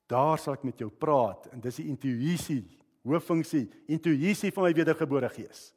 Daar 0.07 0.39
sal 0.39 0.55
ek 0.55 0.63
met 0.67 0.79
jou 0.79 0.87
praat 0.87 1.49
en 1.51 1.63
dis 1.63 1.81
die 1.81 1.89
intuïsie, 1.91 2.61
hooffunksie, 3.07 3.65
intuïsie 3.91 4.53
van 4.55 4.69
my 4.69 4.71
wedergebore 4.77 5.27
gees. 5.33 5.71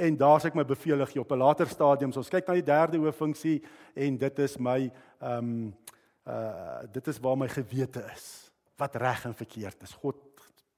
En 0.00 0.16
daar 0.16 0.40
sê 0.40 0.48
ek 0.48 0.56
my 0.56 0.64
beveel 0.64 1.04
gee 1.10 1.20
op 1.20 1.32
'n 1.32 1.42
later 1.44 1.68
stadium. 1.68 2.12
Ons 2.16 2.32
kyk 2.32 2.48
na 2.48 2.54
die 2.54 2.64
derde 2.64 2.98
hooffunksie 2.98 3.62
en 3.94 4.16
dit 4.16 4.38
is 4.38 4.56
my 4.56 4.90
ehm 5.20 5.38
um, 5.38 5.76
uh 6.24 6.88
dit 6.92 7.06
is 7.08 7.18
waar 7.18 7.36
my 7.36 7.48
gewete 7.48 8.00
is. 8.14 8.50
Wat 8.78 8.96
reg 8.96 9.24
en 9.24 9.34
verkeerd 9.34 9.82
is. 9.82 9.92
God 9.92 10.16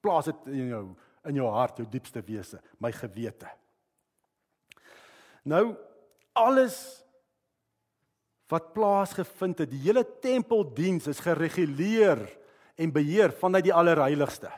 plaas 0.01 0.25
dit 0.25 0.35
in 0.45 0.67
jou 0.67 0.95
in 1.25 1.35
jou 1.35 1.49
hart, 1.49 1.77
jou 1.77 1.87
diepste 1.89 2.21
wese, 2.21 2.59
my 2.77 2.91
gewete. 2.91 3.47
Nou 5.43 5.75
alles 6.33 7.04
wat 8.51 8.73
plaasgevind 8.75 9.63
het, 9.63 9.71
die 9.71 9.81
hele 9.87 10.05
tempeldiens 10.21 11.07
is 11.09 11.23
gereguleer 11.23 12.21
en 12.75 12.93
beheer 12.93 13.33
vanuit 13.39 13.65
die 13.65 13.73
allerheiligste. 13.73 14.51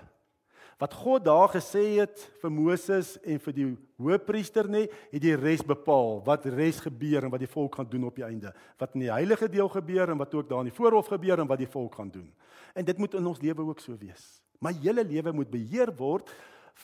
Wat 0.78 0.94
God 0.94 1.24
daar 1.26 1.50
gesê 1.50 1.98
het 1.98 2.22
vir 2.42 2.52
Moses 2.54 3.16
en 3.26 3.40
vir 3.42 3.54
die 3.56 3.68
hoëpriester 3.98 4.68
nê, 4.70 4.84
het 5.10 5.24
die 5.24 5.34
res 5.34 5.64
bepaal 5.66 6.20
wat 6.28 6.46
res 6.54 6.84
gebeur 6.86 7.26
en 7.26 7.34
wat 7.34 7.42
die 7.42 7.50
volk 7.50 7.80
gaan 7.80 7.90
doen 7.90 8.06
op 8.12 8.20
die 8.20 8.28
einde. 8.28 8.52
Wat 8.78 8.94
in 8.94 9.08
die 9.08 9.14
heilige 9.14 9.50
deel 9.50 9.72
gebeur 9.74 10.14
en 10.14 10.22
wat 10.22 10.36
ook 10.38 10.50
daar 10.50 10.62
in 10.62 10.70
die 10.70 10.78
voorhof 10.78 11.10
gebeur 11.10 11.42
en 11.42 11.50
wat 11.50 11.64
die 11.64 11.72
volk 11.72 11.98
gaan 11.98 12.12
doen. 12.14 12.30
En 12.78 12.86
dit 12.86 12.98
moet 12.98 13.18
in 13.18 13.26
ons 13.26 13.42
lewe 13.42 13.66
ook 13.66 13.82
so 13.82 13.98
wees. 13.98 14.38
My 14.62 14.76
hele 14.78 15.02
lewe 15.06 15.34
moet 15.34 15.50
beheer 15.50 15.90
word 15.98 16.30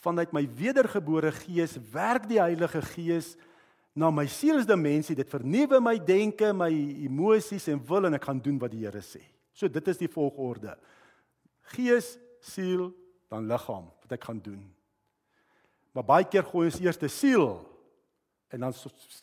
vanuit 0.02 0.32
my 0.34 0.42
wedergebore 0.58 1.30
gees, 1.30 1.76
werk 1.92 2.26
die 2.26 2.40
Heilige 2.42 2.82
Gees 2.82 3.36
na 3.94 4.10
my 4.10 4.24
sielsdimensie, 4.30 5.16
dit 5.16 5.30
vernuwe 5.30 5.78
my 5.82 5.94
denke, 6.02 6.50
my 6.56 6.70
emosies 7.06 7.68
en 7.70 7.82
wil 7.86 8.08
en 8.08 8.18
ek 8.18 8.26
gaan 8.26 8.40
doen 8.42 8.58
wat 8.62 8.72
die 8.74 8.82
Here 8.82 9.02
sê. 9.04 9.22
So 9.54 9.70
dit 9.70 9.90
is 9.92 10.00
die 10.00 10.10
volgorde 10.10 10.74
gees, 11.74 12.16
siel, 12.44 12.90
dan 13.32 13.46
liggaam 13.48 13.86
wat 14.02 14.12
ek 14.12 14.26
gaan 14.28 14.40
doen. 14.42 14.60
Maar 15.94 16.04
baie 16.04 16.26
keer 16.28 16.44
gooi 16.44 16.66
ons 16.68 16.80
eers 16.82 16.98
die 17.00 17.08
siel 17.08 17.62
En 18.54 18.60
dan 18.60 18.74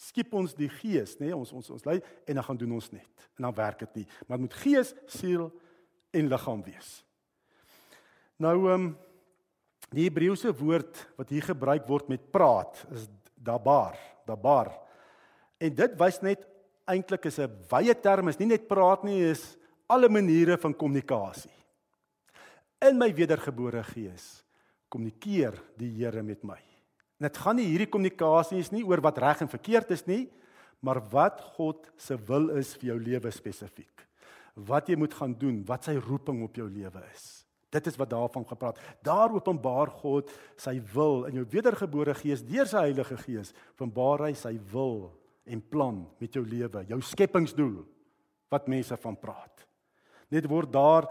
skiep 0.09 0.33
ons 0.35 0.51
die 0.57 0.67
gees, 0.81 1.15
nê? 1.19 1.29
Nee, 1.29 1.35
ons 1.37 1.53
ons 1.55 1.69
ons 1.77 1.85
lei 1.87 1.99
en 2.27 2.35
dan 2.37 2.43
gaan 2.43 2.59
doen 2.59 2.73
ons 2.75 2.89
net. 2.91 3.29
En 3.39 3.47
dan 3.47 3.55
werk 3.55 3.85
dit 3.85 4.01
nie. 4.01 4.07
Maar 4.27 4.41
dit 4.41 4.47
moet 4.47 4.57
gees, 4.59 4.91
siel 5.07 5.45
en 6.11 6.27
liggaam 6.33 6.65
wees. 6.65 6.91
Nou 8.41 8.57
ehm 8.65 8.89
um, 8.89 8.91
die 9.91 10.05
Hebreëse 10.05 10.53
woord 10.55 10.99
wat 11.17 11.31
hier 11.33 11.43
gebruik 11.43 11.83
word 11.87 12.07
met 12.07 12.29
praat 12.31 12.77
is 12.95 13.09
dabar, 13.43 13.97
dabar. 14.27 14.71
En 15.61 15.73
dit 15.75 15.97
wys 15.99 16.21
net 16.21 16.45
eintlik 16.89 17.25
is 17.25 17.39
'n 17.39 17.49
wye 17.69 17.93
term, 17.93 18.27
is 18.27 18.39
nie 18.39 18.47
net 18.47 18.67
praat 18.67 19.03
nie, 19.03 19.21
is 19.31 19.57
alle 19.87 20.09
maniere 20.09 20.57
van 20.57 20.73
kommunikasie. 20.73 21.51
In 22.81 22.97
my 22.97 23.13
wedergebore 23.13 23.83
gees 23.83 24.43
kommunikeer 24.89 25.53
die 25.77 25.89
Here 25.89 26.23
met 26.23 26.43
my. 26.43 26.59
En 27.19 27.27
dit 27.27 27.37
gaan 27.37 27.55
nie 27.55 27.65
hierdie 27.65 27.89
kommunikasie 27.89 28.59
is 28.59 28.71
nie 28.71 28.83
oor 28.83 29.01
wat 29.01 29.17
reg 29.17 29.41
en 29.41 29.47
verkeerd 29.47 29.91
is 29.91 30.05
nie, 30.07 30.29
maar 30.81 30.99
wat 31.11 31.41
God 31.55 31.91
se 31.97 32.17
wil 32.17 32.49
is 32.57 32.73
vir 32.75 32.87
jou 32.87 32.99
lewe 32.99 33.31
spesifiek. 33.31 34.07
Wat 34.55 34.89
jy 34.89 34.95
moet 34.95 35.13
gaan 35.13 35.33
doen, 35.33 35.63
wat 35.65 35.83
sy 35.83 35.95
roeping 35.95 36.43
op 36.43 36.55
jou 36.55 36.67
lewe 36.69 37.03
is. 37.13 37.40
Dit 37.71 37.87
is 37.87 37.95
wat 37.95 38.11
daarvan 38.11 38.43
gepraat. 38.47 38.79
Daar 39.03 39.31
openbaar 39.31 39.91
God 40.01 40.31
sy 40.59 40.75
wil 40.93 41.25
in 41.29 41.39
jou 41.39 41.45
wedergebore 41.53 42.13
gees 42.19 42.43
deur 42.43 42.67
sy 42.67 42.85
Heilige 42.89 43.17
Gees. 43.23 43.53
Openbaar 43.77 44.27
hy 44.27 44.33
sy 44.35 44.57
wil 44.73 45.09
en 45.47 45.63
plan 45.71 46.03
met 46.19 46.35
jou 46.35 46.43
lewe, 46.45 46.83
jou 46.89 46.99
skepingsdoel 47.01 47.79
wat 48.51 48.67
mense 48.71 48.97
van 48.99 49.15
praat. 49.17 49.65
Net 50.31 50.47
word 50.51 50.71
daar 50.71 51.07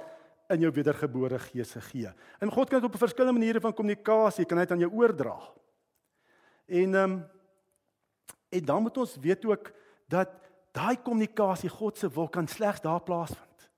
in 0.51 0.65
jou 0.65 0.71
wedergebore 0.75 1.39
gees 1.39 1.73
gegee. 1.79 2.11
En 2.43 2.53
God 2.53 2.71
kan 2.71 2.81
dit 2.81 2.89
op 2.89 2.99
verskillende 2.99 3.39
maniere 3.39 3.63
van 3.63 3.75
kommunikasie 3.77 4.47
kan 4.49 4.59
hy 4.59 4.67
dit 4.67 4.75
aan 4.75 4.85
jou 4.85 4.93
oordra. 5.03 5.37
En 6.67 6.95
ehm 6.95 7.19
um, 7.19 7.21
en 8.51 8.65
dan 8.67 8.83
moet 8.83 8.97
ons 8.99 9.13
weet 9.23 9.45
ook 9.47 9.69
dat 10.11 10.31
daai 10.75 10.97
kommunikasie 11.03 11.69
God 11.71 11.99
se 11.99 12.09
wil 12.11 12.27
kan 12.29 12.49
slegs 12.51 12.83
daar 12.83 13.03
plaasvind. 13.03 13.69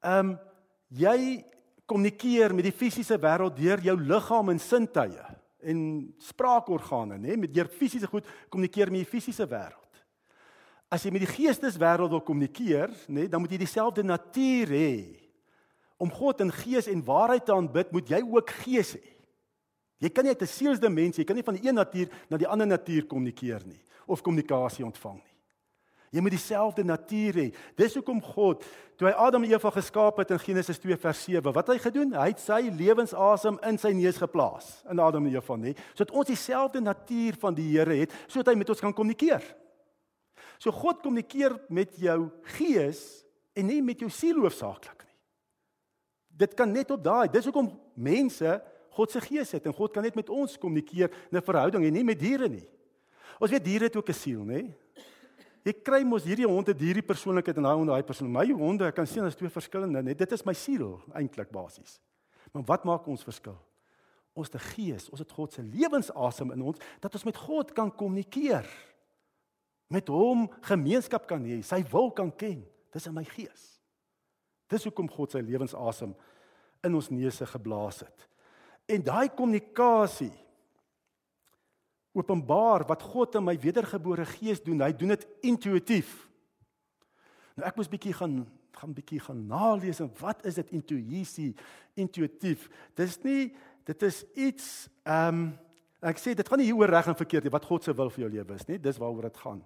Ehm 0.00 0.32
um, 0.32 0.38
jy 0.92 1.44
kommunikeer 1.88 2.54
met 2.54 2.68
die 2.68 2.74
fisiese 2.74 3.18
wêreld 3.20 3.56
deur 3.56 3.80
jou 3.84 3.96
liggaam 4.00 4.52
en 4.52 4.60
sintuie 4.62 5.28
en 5.62 5.78
spraakorgane, 6.18 7.20
nê, 7.22 7.36
met 7.38 7.52
deur 7.54 7.70
fisiese 7.70 8.08
goed 8.10 8.26
kommunikeer 8.50 8.90
met 8.90 9.04
die 9.04 9.12
fisiese 9.12 9.46
wêreld. 9.46 9.78
As 10.92 11.06
jy 11.06 11.12
met 11.14 11.22
die 11.24 11.30
geesteswêreld 11.30 12.12
wil 12.12 12.24
kommunikeer, 12.26 12.90
nê, 13.08 13.28
dan 13.30 13.40
moet 13.40 13.54
jy 13.54 13.62
dieselfde 13.62 14.04
natuur 14.04 14.74
hê. 14.74 14.92
Om 16.02 16.10
God 16.12 16.42
in 16.44 16.52
gees 16.52 16.90
en 16.90 17.04
waarheid 17.06 17.46
te 17.46 17.54
aanbid, 17.54 17.94
moet 17.94 18.10
jy 18.12 18.20
ook 18.26 18.52
gees 18.64 18.96
hê. 18.98 19.14
Jy 20.02 20.10
kan 20.10 20.26
nie 20.26 20.34
uit 20.34 20.42
'n 20.42 20.50
sielsdimens, 20.50 21.16
jy 21.16 21.24
kan 21.24 21.36
nie 21.36 21.46
van 21.46 21.54
die 21.54 21.68
een 21.68 21.74
natuur 21.74 22.08
na 22.28 22.36
die 22.36 22.48
ander 22.48 22.66
natuur 22.66 23.06
kommunikeer 23.06 23.62
nie 23.64 23.80
of 24.06 24.20
kommunikasie 24.20 24.84
ontvang 24.84 25.22
nie. 25.22 25.31
Jy 26.12 26.20
moet 26.20 26.34
dieselfde 26.34 26.84
natuur 26.84 27.38
hê. 27.40 27.46
Dis 27.78 27.94
hoekom 27.96 28.18
God, 28.20 28.66
toe 29.00 29.08
hy 29.08 29.14
Adam 29.16 29.46
en 29.46 29.54
Eva 29.54 29.70
geskaap 29.72 30.18
het 30.20 30.34
in 30.34 30.42
Genesis 30.42 30.80
2 30.82 30.98
vers 31.00 31.22
7, 31.24 31.54
wat 31.56 31.70
hy 31.72 31.78
gedoen? 31.80 32.12
Hy 32.12 32.26
het 32.34 32.42
sy 32.42 32.60
lewensasem 32.68 33.56
in 33.64 33.80
sy 33.80 33.94
neus 33.96 34.20
geplaas 34.20 34.82
in 34.92 35.00
Adam 35.00 35.24
en 35.30 35.38
Eva, 35.38 35.56
nê? 35.56 35.72
Sodat 35.94 36.12
ons 36.20 36.28
dieselfde 36.28 36.82
natuur 36.84 37.38
van 37.40 37.56
die 37.56 37.70
Here 37.70 37.96
het, 38.02 38.12
sodat 38.26 38.52
hy 38.52 38.58
met 38.60 38.74
ons 38.74 38.84
kan 38.84 38.92
kommunikeer. 38.92 39.46
So 40.60 40.74
God 40.76 41.00
kommunikeer 41.00 41.56
met 41.72 41.96
jou 41.98 42.18
gees 42.58 43.00
en 43.56 43.70
nie 43.72 43.80
met 43.82 44.04
jou 44.04 44.10
siel 44.12 44.44
hoofsaaklik 44.44 45.00
nie. 45.06 45.16
Dit 46.44 46.52
kan 46.58 46.70
net 46.72 46.92
op 46.92 47.00
daai. 47.02 47.32
Dis 47.32 47.48
hoekom 47.48 47.72
mense 47.96 48.60
God 48.92 49.12
se 49.12 49.20
gees 49.24 49.54
het 49.56 49.64
en 49.64 49.72
God 49.72 49.92
kan 49.94 50.04
net 50.04 50.16
met 50.18 50.28
ons 50.28 50.58
kommunikeer 50.60 51.08
in 51.08 51.38
'n 51.38 51.42
verhouding 51.42 51.84
en 51.86 51.92
nie 51.92 52.04
met 52.04 52.20
diere 52.20 52.48
nie. 52.48 52.68
Ons 53.40 53.50
weet 53.50 53.64
diere 53.64 53.84
het 53.84 53.96
ook 53.96 54.08
'n 54.08 54.12
siel, 54.12 54.44
nê? 54.44 54.68
Jy 55.62 55.74
kry 55.86 56.00
mos 56.06 56.24
hierdie 56.26 56.48
hond 56.48 56.66
het 56.72 56.80
hierdie 56.82 57.04
persoonlikheid 57.06 57.58
en 57.60 57.68
daai 57.68 57.76
hond 57.78 57.92
daai 57.92 58.06
persoon. 58.06 58.30
My 58.34 58.48
honde, 58.50 58.88
ek 58.88 58.96
kan 58.98 59.06
sien 59.06 59.26
as 59.26 59.36
twee 59.38 59.52
verskillende, 59.52 60.02
net 60.02 60.18
dit 60.18 60.34
is 60.34 60.42
my 60.46 60.54
siel 60.58 60.96
eintlik 61.14 61.52
basies. 61.54 62.00
Maar 62.52 62.66
wat 62.72 62.86
maak 62.88 63.06
ons 63.08 63.22
verskil? 63.24 63.58
Ons 64.34 64.50
te 64.50 64.58
gees, 64.72 65.06
ons 65.12 65.20
het 65.20 65.34
God 65.36 65.54
se 65.54 65.62
lewensasem 65.62 66.50
in 66.54 66.64
ons 66.72 66.80
dat 67.02 67.14
ons 67.14 67.26
met 67.28 67.38
God 67.38 67.70
kan 67.76 67.92
kommunikeer. 67.94 68.66
Met 69.92 70.08
hom 70.10 70.48
gemeenskap 70.66 71.28
kan 71.30 71.44
hê, 71.46 71.60
sy 71.62 71.82
wil 71.92 72.10
kan 72.16 72.32
ken. 72.34 72.62
Dis 72.92 73.06
in 73.08 73.14
my 73.14 73.24
gees. 73.28 73.68
Dis 74.72 74.86
hoekom 74.88 75.10
God 75.12 75.36
sy 75.36 75.44
lewensasem 75.44 76.16
in 76.82 76.96
ons 76.96 77.10
neuse 77.12 77.46
geblaas 77.46 78.02
het. 78.02 78.28
En 78.90 79.04
daai 79.04 79.28
kommunikasie 79.30 80.32
openbaar 82.12 82.84
wat 82.88 83.02
God 83.02 83.38
in 83.40 83.46
my 83.46 83.54
wedergebore 83.60 84.26
gees 84.36 84.60
doen. 84.64 84.84
Hy 84.84 84.92
doen 84.96 85.14
dit 85.14 85.26
intuïtief. 85.52 86.10
Nou 87.56 87.68
ek 87.68 87.78
moes 87.78 87.90
bietjie 87.92 88.16
gaan 88.16 88.42
gaan 88.82 88.94
bietjie 88.96 89.20
gaan 89.20 89.42
nalees 89.46 90.00
en 90.02 90.08
wat 90.18 90.40
is 90.48 90.56
dit 90.58 90.70
intuïsie, 90.74 91.50
intuïtief? 92.00 92.64
Dis 92.98 93.18
nie 93.22 93.52
dit 93.86 94.08
is 94.08 94.22
iets 94.34 94.66
ehm 95.02 95.28
um, 95.28 95.44
ek 96.02 96.18
sê 96.18 96.32
dit 96.34 96.48
gaan 96.48 96.58
nie 96.58 96.66
hier 96.66 96.80
oor 96.80 96.90
reg 96.90 97.06
en 97.12 97.14
verkeerd 97.14 97.44
nie, 97.46 97.52
wat 97.54 97.66
God 97.68 97.84
se 97.86 97.92
wil 97.94 98.08
vir 98.10 98.24
jou 98.24 98.30
lewe 98.32 98.56
is 98.58 98.64
nie. 98.66 98.78
Dis 98.82 98.98
waaroor 98.98 99.28
dit 99.28 99.38
gaan. 99.44 99.60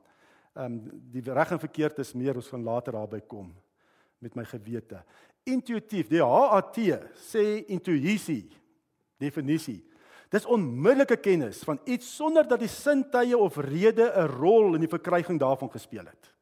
Ehm 0.56 0.74
um, 0.74 1.00
die 1.14 1.22
reg 1.24 1.54
en 1.54 1.62
verkeerd 1.62 2.02
is 2.04 2.12
meer 2.14 2.36
ons 2.36 2.50
gaan 2.52 2.66
later 2.66 2.98
daarby 2.98 3.22
kom 3.28 3.54
met 4.20 4.36
my 4.36 4.44
gewete. 4.44 5.00
Intuïtief, 5.46 6.08
die 6.10 6.22
HAT 6.24 6.78
sê 7.22 7.44
intuïsie 7.72 8.48
definisie. 9.20 9.80
Dis 10.36 10.44
onmiddellike 10.52 11.16
kennis 11.24 11.62
van 11.64 11.78
iets 11.88 12.08
sonder 12.18 12.44
dat 12.48 12.60
die 12.60 12.68
sintuie 12.68 13.36
of 13.38 13.56
rede 13.56 14.12
'n 14.12 14.28
rol 14.36 14.74
in 14.74 14.84
die 14.84 14.92
verkryging 14.92 15.40
daarvan 15.40 15.70
gespeel 15.70 16.04
het. 16.04 16.32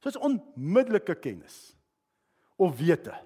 So 0.00 0.10
dis 0.10 0.20
onmiddellike 0.20 1.14
kennis 1.14 1.74
of 2.56 2.76
wete. 2.76 3.16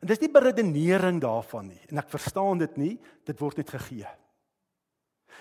En 0.00 0.08
dis 0.08 0.18
nie 0.18 0.30
beredenering 0.30 1.20
daarvan 1.20 1.68
nie 1.68 1.80
en 1.88 1.98
ek 1.98 2.10
verstaan 2.10 2.58
dit 2.58 2.76
nie, 2.76 2.98
dit 3.24 3.38
word 3.38 3.56
net 3.56 3.70
gegee. 3.70 4.08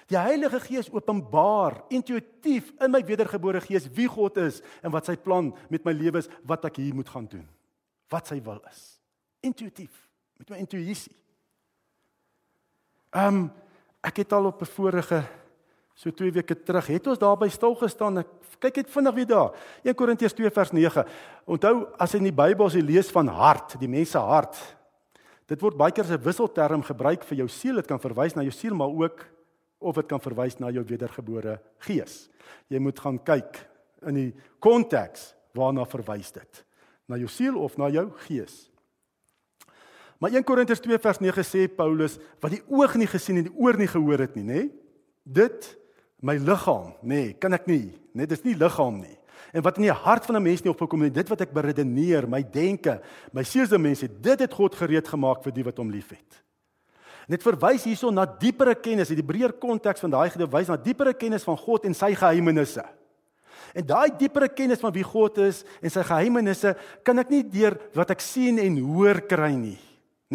Die 0.08 0.18
Heilige 0.18 0.60
Gees 0.60 0.92
openbaar 0.92 1.84
intuïtief 1.90 2.74
in 2.80 2.92
my 2.92 3.02
wedergebore 3.06 3.62
gees 3.62 3.88
wie 3.90 4.08
God 4.08 4.38
is 4.38 4.62
en 4.84 4.92
wat 4.92 5.06
sy 5.06 5.16
plan 5.18 5.56
met 5.70 5.86
my 5.86 5.92
lewe 5.92 6.22
is, 6.22 6.30
wat 6.44 6.66
ek 6.66 6.78
hier 6.78 6.94
moet 6.94 7.10
gaan 7.10 7.26
doen. 7.26 7.48
Wat 8.10 8.28
sy 8.28 8.38
wil 8.42 8.62
is. 8.70 9.00
Intuïtief 9.42 10.08
met 10.38 10.50
my 10.50 10.58
intuïsie. 10.58 11.16
Ehm 13.16 13.36
um, 13.36 13.52
ek 14.04 14.18
het 14.22 14.34
al 14.34 14.46
op 14.46 14.62
'n 14.62 14.66
vorige 14.66 15.24
so 15.94 16.12
2 16.12 16.32
weke 16.32 16.64
terug 16.64 16.88
het 16.88 17.08
ons 17.08 17.18
daarby 17.18 17.48
stil 17.50 17.76
gestaan. 17.76 18.18
Ek 18.18 18.28
kyk 18.60 18.76
net 18.76 18.90
vinnig 18.90 19.14
weer 19.14 19.26
daar. 19.28 19.52
1 19.84 19.96
Korintiërs 19.96 20.34
2 20.34 20.52
vers 20.52 20.72
9. 20.72 21.06
Onthou 21.46 21.88
as 21.98 22.14
in 22.14 22.24
die 22.24 22.34
Bybel 22.34 22.66
as 22.66 22.74
jy 22.74 22.82
lees 22.82 23.12
van 23.12 23.28
hart, 23.28 23.80
die 23.80 23.88
mens 23.88 24.12
se 24.12 24.18
hart. 24.18 24.58
Dit 25.48 25.62
word 25.62 25.78
baie 25.78 25.92
keer 25.92 26.04
as 26.04 26.12
'n 26.12 26.24
wisselterm 26.24 26.84
gebruik 26.84 27.24
vir 27.24 27.38
jou 27.38 27.48
siel. 27.48 27.76
Dit 27.76 27.88
kan 27.88 28.00
verwys 28.00 28.36
na 28.36 28.42
jou 28.42 28.52
siel, 28.52 28.76
maar 28.76 28.90
ook 28.90 29.26
of 29.80 29.96
dit 29.96 30.08
kan 30.08 30.20
verwys 30.20 30.60
na 30.60 30.70
jou 30.70 30.84
wedergebore 30.84 31.62
gees. 31.80 32.30
Jy 32.68 32.80
moet 32.80 33.00
gaan 33.00 33.24
kyk 33.24 33.70
in 34.02 34.14
die 34.14 34.34
konteks 34.60 35.36
waarna 35.54 35.86
verwys 35.86 36.32
dit. 36.32 36.66
Na 37.08 37.16
jou 37.16 37.28
siel 37.28 37.58
of 37.58 37.78
na 37.78 37.90
jou 37.90 38.12
gees. 38.28 38.70
Maar 40.20 40.32
1 40.32 40.44
Korintiërs 40.48 40.80
2 40.80 41.00
vers 41.04 41.20
9 41.20 41.44
sê 41.44 41.66
Paulus 41.68 42.16
wat 42.44 42.54
die 42.56 42.64
oog 42.72 42.96
nie 42.96 43.10
gesien 43.10 43.42
en 43.42 43.50
die 43.50 43.58
oor 43.60 43.76
nie 43.80 43.90
gehoor 43.92 44.24
het 44.24 44.38
nie, 44.38 44.46
nê? 44.48 44.62
Dit 45.26 45.68
my 46.24 46.38
liggaam, 46.40 46.94
nê, 47.04 47.36
kan 47.40 47.54
ek 47.58 47.68
nie, 47.68 47.92
nê, 48.16 48.28
dis 48.30 48.44
nie 48.46 48.56
liggaam 48.58 49.02
nie. 49.02 49.18
En 49.56 49.64
wat 49.64 49.78
in 49.80 49.88
die 49.88 49.94
hart 49.94 50.26
van 50.26 50.38
'n 50.38 50.44
mens 50.44 50.64
nie 50.64 50.72
opgekom 50.72 51.04
het, 51.04 51.14
dit 51.14 51.30
wat 51.30 51.42
ek 51.42 51.54
beredeneer, 51.54 52.28
my 52.28 52.42
denke, 52.42 53.02
my 53.32 53.44
sielse 53.44 53.78
mense, 53.78 54.08
dit 54.08 54.40
het 54.40 54.54
God 54.54 54.76
gereed 54.76 55.08
gemaak 55.08 55.44
vir 55.44 55.52
die 55.52 55.64
wat 55.64 55.78
hom 55.78 55.92
liefhet. 55.92 56.44
Net 57.28 57.44
verwys 57.44 57.84
hierso 57.84 58.12
na 58.12 58.26
diepere 58.26 58.76
kennis, 58.76 59.08
die 59.08 59.24
breër 59.24 59.54
konteks 59.54 60.00
van 60.00 60.12
daai 60.12 60.30
gedeelte 60.30 60.58
wys 60.58 60.68
na 60.68 60.78
diepere 60.78 61.14
kennis 61.14 61.44
van 61.44 61.58
God 61.58 61.86
en 61.86 61.94
sy 61.94 62.14
geheimenisse. 62.16 62.84
En 63.74 63.86
daai 63.86 64.18
diepere 64.18 64.48
kennis 64.48 64.80
van 64.80 64.94
wie 64.94 65.04
God 65.04 65.38
is 65.38 65.66
en 65.82 65.90
sy 65.90 66.04
geheimenisse 66.04 66.76
kan 67.04 67.20
ek 67.20 67.30
nie 67.30 67.44
deur 67.44 67.78
wat 67.94 68.12
ek 68.12 68.22
sien 68.22 68.60
en 68.60 68.78
hoor 68.78 69.22
kry 69.22 69.56
nie 69.56 69.80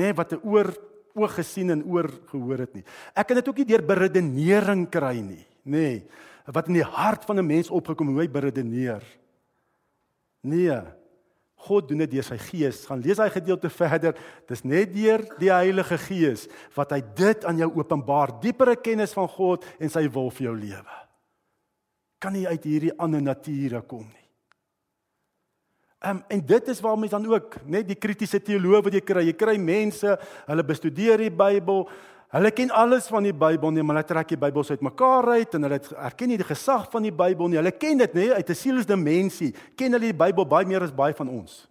nê 0.00 0.08
nee, 0.08 0.16
wat 0.16 0.32
'n 0.32 0.40
oor 0.42 0.72
oog 1.14 1.34
gesien 1.34 1.70
en 1.70 1.84
oor 1.84 2.08
gehoor 2.30 2.64
het 2.64 2.74
nie. 2.74 2.84
Ek 3.14 3.26
kan 3.26 3.36
dit 3.36 3.48
ook 3.48 3.60
nie 3.60 3.68
deur 3.68 3.84
beredenering 3.84 4.88
kry 4.90 5.20
nie, 5.20 5.46
nê. 5.64 5.88
Nee, 6.00 6.04
wat 6.50 6.68
in 6.68 6.80
die 6.80 6.86
hart 6.86 7.24
van 7.24 7.38
'n 7.38 7.46
mens 7.46 7.70
opgekom 7.70 8.08
hoe 8.08 8.22
hy 8.22 8.28
beredeneer. 8.28 9.02
Nee. 10.42 10.80
God 11.60 11.88
doen 11.88 11.98
dit 11.98 12.10
deur 12.10 12.24
sy 12.24 12.38
gees. 12.38 12.86
Gaan 12.88 13.02
lees 13.04 13.18
hy 13.20 13.28
gedeelte 13.28 13.68
verder. 13.68 14.16
Dis 14.48 14.64
net 14.64 14.94
deur 14.94 15.20
die 15.38 15.52
Heilige 15.52 15.98
Gees 15.98 16.46
wat 16.74 16.94
hy 16.96 17.02
dit 17.14 17.44
aan 17.44 17.60
jou 17.60 17.68
openbaar, 17.76 18.40
diepere 18.40 18.76
kennis 18.80 19.12
van 19.12 19.28
God 19.28 19.66
en 19.78 19.92
sy 19.92 20.06
wil 20.08 20.30
vir 20.30 20.46
jou 20.48 20.56
lewe. 20.56 20.96
Kan 22.18 22.32
nie 22.32 22.46
uit 22.48 22.64
hierdie 22.64 22.96
ander 22.98 23.20
nature 23.20 23.82
kom 23.82 24.08
nie. 24.08 24.19
Um, 26.00 26.22
en 26.28 26.46
dit 26.46 26.68
is 26.68 26.80
waarom 26.80 27.02
jy 27.04 27.10
dan 27.12 27.26
ook 27.28 27.58
net 27.68 27.88
die 27.88 27.98
kritiese 27.98 28.40
teoloë 28.40 28.84
wat 28.86 28.94
jy 28.96 29.00
kry. 29.04 29.24
Jy 29.28 29.34
kry 29.36 29.56
mense, 29.60 30.14
hulle 30.46 30.64
bestudeer 30.64 31.20
die 31.20 31.30
Bybel, 31.30 31.84
Hulle 32.30 32.52
ken 32.54 32.70
alles 32.70 33.08
van 33.10 33.24
die 33.26 33.34
Bybel 33.34 33.72
nie, 33.74 33.82
maar 33.82 33.96
hulle 33.98 34.06
trek 34.06 34.28
die 34.30 34.38
Bybel 34.38 34.62
uit 34.68 34.82
mekaar 34.86 35.26
uit 35.34 35.54
en 35.58 35.66
hulle 35.66 35.80
erken 35.98 36.30
nie 36.30 36.36
die 36.38 36.46
gesag 36.46 36.84
van 36.92 37.02
die 37.02 37.14
Bybel 37.14 37.50
nie. 37.50 37.58
Hulle 37.58 37.72
ken 37.74 37.98
dit 37.98 38.14
nê 38.14 38.28
uit 38.30 38.50
'n 38.50 38.54
sielsdimensie. 38.54 39.50
Ken 39.74 39.92
hulle 39.92 40.12
die 40.12 40.20
Bybel 40.24 40.46
baie 40.46 40.66
meer 40.66 40.82
as 40.82 40.94
baie 40.94 41.14
van 41.14 41.28
ons. 41.28 41.66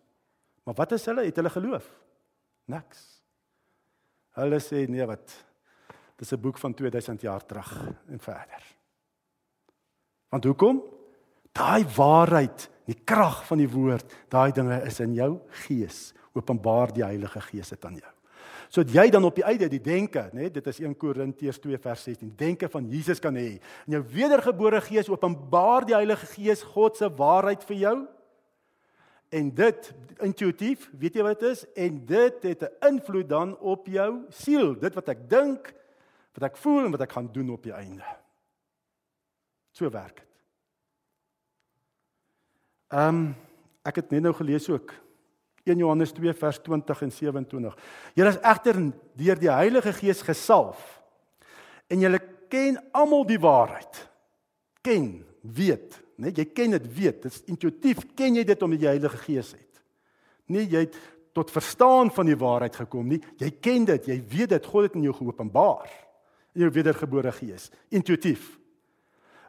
Maar 0.66 0.76
wat 0.76 0.92
is 0.92 1.06
hulle? 1.06 1.24
Het 1.24 1.36
hulle 1.36 1.50
geloof? 1.50 1.88
Niks. 2.68 3.24
Hulle 4.36 4.60
sê 4.60 4.88
nee 4.90 5.06
wat. 5.06 5.32
Dis 6.18 6.34
'n 6.34 6.42
boek 6.42 6.58
van 6.58 6.74
2000 6.74 7.22
jaar 7.22 7.46
terug 7.46 7.72
en 8.10 8.20
verder. 8.20 8.64
Want 10.30 10.44
hoekom? 10.44 10.84
Daai 11.54 11.86
waarheid, 11.96 12.70
die 12.90 12.98
krag 13.06 13.44
van 13.48 13.62
die 13.62 13.70
woord, 13.70 14.16
daai 14.34 14.52
dinge 14.56 14.82
is 14.88 15.00
in 15.06 15.14
jou 15.18 15.36
gees. 15.66 16.10
Openbaar 16.38 16.94
die 16.94 17.06
Heilige 17.06 17.42
Gees 17.42 17.70
dit 17.74 17.86
aan 17.86 18.00
jou 18.02 18.14
sodat 18.70 18.94
jy 18.94 19.08
dan 19.10 19.26
op 19.26 19.38
die 19.38 19.46
einde 19.50 19.66
die 19.72 19.82
denke, 19.82 20.28
nê, 20.30 20.46
nee, 20.46 20.54
dit 20.54 20.68
is 20.70 20.80
1 20.84 20.94
Korintiërs 21.02 21.58
2 21.62 21.80
vers 21.82 22.04
16, 22.06 22.30
denke 22.38 22.70
van 22.70 22.86
Jesus 22.90 23.22
kan 23.22 23.38
hê. 23.38 23.58
In 23.90 23.98
jou 23.98 24.04
wedergebore 24.14 24.82
gees 24.86 25.10
openbaar 25.10 25.88
die 25.90 25.98
Heilige 25.98 26.30
Gees 26.36 26.62
God 26.76 27.00
se 27.00 27.10
waarheid 27.18 27.66
vir 27.66 27.80
jou. 27.82 27.96
En 29.34 29.50
dit 29.58 29.90
intuïtief, 30.26 30.88
weet 31.02 31.18
jy 31.18 31.26
wat 31.26 31.42
dit 31.42 31.50
is? 31.50 31.66
En 31.78 32.00
dit 32.06 32.48
het 32.50 32.64
'n 32.64 32.94
invloed 32.94 33.30
dan 33.30 33.58
op 33.58 33.88
jou 33.88 34.26
siel, 34.30 34.74
dit 34.78 34.94
wat 34.94 35.10
ek 35.10 35.30
dink, 35.30 35.74
wat 36.34 36.44
ek 36.52 36.58
voel 36.58 36.86
en 36.86 36.92
wat 36.92 37.02
ek 37.02 37.12
gaan 37.12 37.30
doen 37.32 37.50
op 37.50 37.64
die 37.64 37.74
einde. 37.74 38.06
So 39.72 39.90
werk 39.90 40.16
dit. 40.16 40.29
Ehm 42.90 43.16
um, 43.16 43.30
ek 43.88 44.02
het 44.02 44.12
net 44.12 44.22
nou 44.22 44.34
gelees 44.36 44.68
ook 44.70 44.92
1 45.64 45.78
Johannes 45.78 46.12
2 46.14 46.34
vers 46.34 46.60
20 46.62 47.02
en 47.02 47.12
27. 47.12 47.78
Julle 48.14 48.30
is 48.30 48.42
egter 48.42 48.80
deur 49.18 49.40
die 49.40 49.50
Heilige 49.50 49.94
Gees 49.94 50.22
gesalf 50.22 51.00
en 51.88 52.04
julle 52.04 52.20
ken 52.50 52.78
almal 52.92 53.26
die 53.26 53.40
waarheid. 53.40 54.02
Ken, 54.86 55.08
weet, 55.42 55.98
né? 56.18 56.34
Jy 56.34 56.46
ken 56.54 56.76
dit, 56.76 56.92
weet. 56.96 57.24
Dit 57.24 57.34
is 57.34 57.42
intuïtief 57.50 58.04
ken 58.18 58.38
jy 58.38 58.44
dit 58.46 58.66
omdat 58.66 58.84
jy 58.84 58.94
Heilige 58.98 59.22
Gees 59.24 59.54
het. 59.56 59.82
Nee, 60.50 60.68
jy 60.70 60.86
het 60.88 60.98
tot 61.38 61.52
verstaan 61.54 62.10
van 62.12 62.30
die 62.30 62.38
waarheid 62.38 62.76
gekom 62.76 63.08
nie. 63.08 63.20
Jy 63.40 63.52
ken 63.62 63.86
dit, 63.88 64.08
jy 64.10 64.18
weet 64.32 64.54
dit, 64.56 64.66
God 64.66 64.88
het 64.88 64.96
in 64.98 65.06
jou 65.06 65.14
geopenbaar. 65.16 65.90
In 66.58 66.66
jou 66.66 66.72
wedergebore 66.74 67.32
gees, 67.38 67.70
intuïtief. 67.94 68.56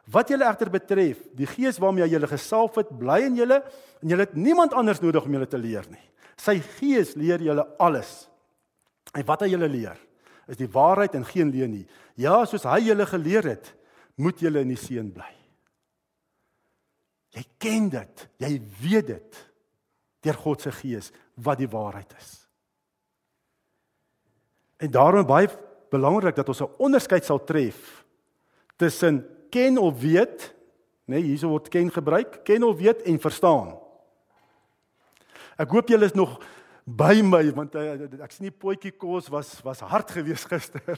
Wat 0.09 0.29
julle 0.29 0.47
egter 0.49 0.71
betref, 0.73 1.19
die 1.37 1.47
gees 1.49 1.77
waarmee 1.79 2.07
hy 2.07 2.15
julle 2.15 2.29
gesalf 2.29 2.79
het, 2.79 2.89
bly 2.97 3.19
in 3.27 3.35
julle 3.37 3.61
en 4.01 4.13
julle 4.13 4.25
het 4.25 4.33
niemand 4.35 4.73
anders 4.73 5.01
nodig 5.03 5.25
om 5.25 5.35
julle 5.37 5.49
te 5.49 5.59
leer 5.61 5.85
nie. 5.91 6.03
Sy 6.41 6.57
gees 6.79 7.13
leer 7.19 7.43
julle 7.43 7.65
alles. 7.79 8.25
En 9.13 9.25
wat 9.27 9.45
hy 9.45 9.51
julle 9.53 9.69
leer, 9.69 9.99
is 10.49 10.57
die 10.57 10.69
waarheid 10.71 11.15
en 11.15 11.27
geen 11.27 11.51
leuen 11.53 11.75
nie. 11.75 11.85
Ja, 12.19 12.41
soos 12.49 12.65
hy 12.65 12.79
julle 12.87 13.05
geleer 13.05 13.45
het, 13.53 13.73
moet 14.17 14.41
julle 14.41 14.63
in 14.65 14.73
die 14.73 14.79
seën 14.79 15.11
bly. 15.13 15.29
Jy 17.37 17.45
ken 17.61 17.87
dit, 17.93 18.27
jy 18.43 18.55
weet 18.81 19.07
dit 19.13 19.41
deur 20.21 20.37
God 20.37 20.61
se 20.61 20.73
gees 20.81 21.09
wat 21.41 21.61
die 21.61 21.69
waarheid 21.71 22.11
is. 22.19 22.33
En 24.81 24.91
daarom 24.91 25.25
baie 25.29 25.49
belangrik 25.93 26.35
dat 26.35 26.49
ons 26.49 26.61
'n 26.61 26.75
onderskeid 26.77 27.25
sal 27.25 27.43
tref 27.43 28.05
tussen 28.77 29.25
ken 29.51 29.77
of 29.77 29.99
weet, 30.01 30.47
nê, 31.05 31.19
nee, 31.19 31.27
hierso 31.31 31.51
word 31.51 31.69
ken 31.71 31.91
gebruik, 31.91 32.39
ken 32.47 32.63
of 32.63 32.79
weet 32.79 33.03
en 33.09 33.19
verstaan. 33.21 33.75
Ek 35.59 35.69
hoop 35.75 35.91
julle 35.91 36.07
is 36.07 36.15
nog 36.17 36.39
by 36.85 37.21
my 37.23 37.43
want 37.55 37.75
uh, 37.77 37.93
ek 38.23 38.33
sien 38.33 38.47
die 38.47 38.55
potjie 38.55 38.93
kos 38.95 39.29
was 39.31 39.53
was 39.65 39.83
hard 39.85 40.09
geweest 40.15 40.49
gister. 40.49 40.97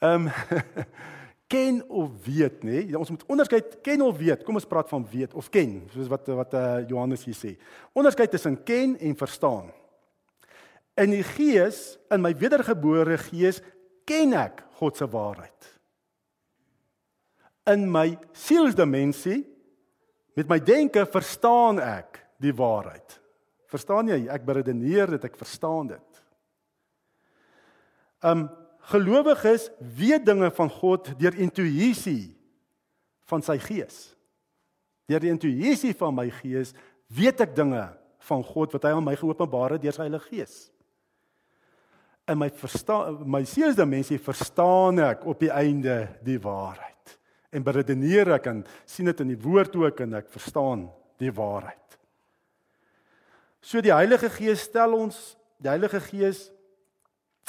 Ehm 0.00 0.28
um, 0.28 0.30
ken 1.50 1.80
of 1.90 2.12
weet 2.24 2.62
nê? 2.62 2.84
Nee? 2.86 2.98
Ons 2.98 3.10
moet 3.10 3.24
onderskei 3.26 3.58
ken 3.82 4.04
of 4.06 4.16
weet. 4.20 4.44
Kom 4.46 4.54
ons 4.54 4.68
praat 4.70 4.88
van 4.88 5.02
weet 5.10 5.34
of 5.34 5.48
ken, 5.50 5.80
soos 5.90 6.08
wat 6.12 6.28
wat 6.30 6.54
uh, 6.54 6.62
Johannes 6.86 7.24
hier 7.26 7.34
sê. 7.34 7.56
Onderskei 7.92 8.28
tussen 8.30 8.54
ken 8.62 8.94
en 9.02 9.16
verstaan. 9.18 9.72
In 11.00 11.10
die 11.10 11.24
gees, 11.26 11.98
in 12.12 12.22
my 12.22 12.30
wedergebore 12.38 13.18
gees, 13.18 13.58
ken 14.10 14.34
ek 14.34 14.64
God 14.80 14.98
se 14.98 15.06
waarheid. 15.10 15.68
In 17.70 17.86
my 17.92 18.08
sielsdimensie 18.34 19.44
met 20.38 20.48
my 20.50 20.58
denke 20.62 21.04
verstaan 21.10 21.78
ek 21.82 22.18
die 22.40 22.54
waarheid. 22.56 23.18
Verstaan 23.70 24.08
jy? 24.10 24.24
Ek 24.32 24.46
beredeneer 24.46 25.12
dit, 25.14 25.26
ek 25.28 25.38
verstaan 25.38 25.92
dit. 25.92 26.22
Um 28.26 28.48
gelowiges 28.90 29.68
weet 29.78 30.24
dinge 30.26 30.48
van 30.56 30.70
God 30.72 31.12
deur 31.20 31.36
intuïsie 31.38 32.32
van 33.30 33.44
sy 33.44 33.58
gees. 33.62 34.08
Deur 35.06 35.22
die 35.22 35.30
intuïsie 35.30 35.92
van 35.94 36.16
my 36.16 36.26
gees 36.40 36.72
weet 37.12 37.44
ek 37.44 37.52
dinge 37.54 37.84
van 38.26 38.42
God 38.48 38.74
wat 38.74 38.88
hy 38.88 38.94
aan 38.96 39.06
my 39.06 39.14
geopenbaar 39.20 39.76
het 39.76 39.84
deur 39.84 39.94
sy 39.94 40.08
Heilige 40.08 40.32
Gees 40.32 40.56
in 42.28 42.38
my 42.38 42.50
verstaan 42.50 43.22
my 43.30 43.42
sielsdimensie 43.48 44.20
verstaan 44.22 45.00
ek 45.02 45.24
op 45.28 45.40
die 45.40 45.52
einde 45.52 46.04
die 46.26 46.38
waarheid 46.42 47.16
en 47.50 47.66
beredeneer 47.66 48.36
ek 48.36 48.46
en 48.52 48.62
sien 48.86 49.10
dit 49.10 49.22
in 49.24 49.32
die 49.32 49.42
woord 49.42 49.74
ook 49.76 50.04
en 50.04 50.20
ek 50.20 50.28
verstaan 50.30 50.86
die 51.20 51.32
waarheid. 51.34 51.76
So 53.60 53.82
die 53.84 53.92
Heilige 53.92 54.30
Gees 54.32 54.64
stel 54.68 54.94
ons 54.96 55.18
die 55.60 55.72
Heilige 55.72 56.00
Gees 56.00 56.48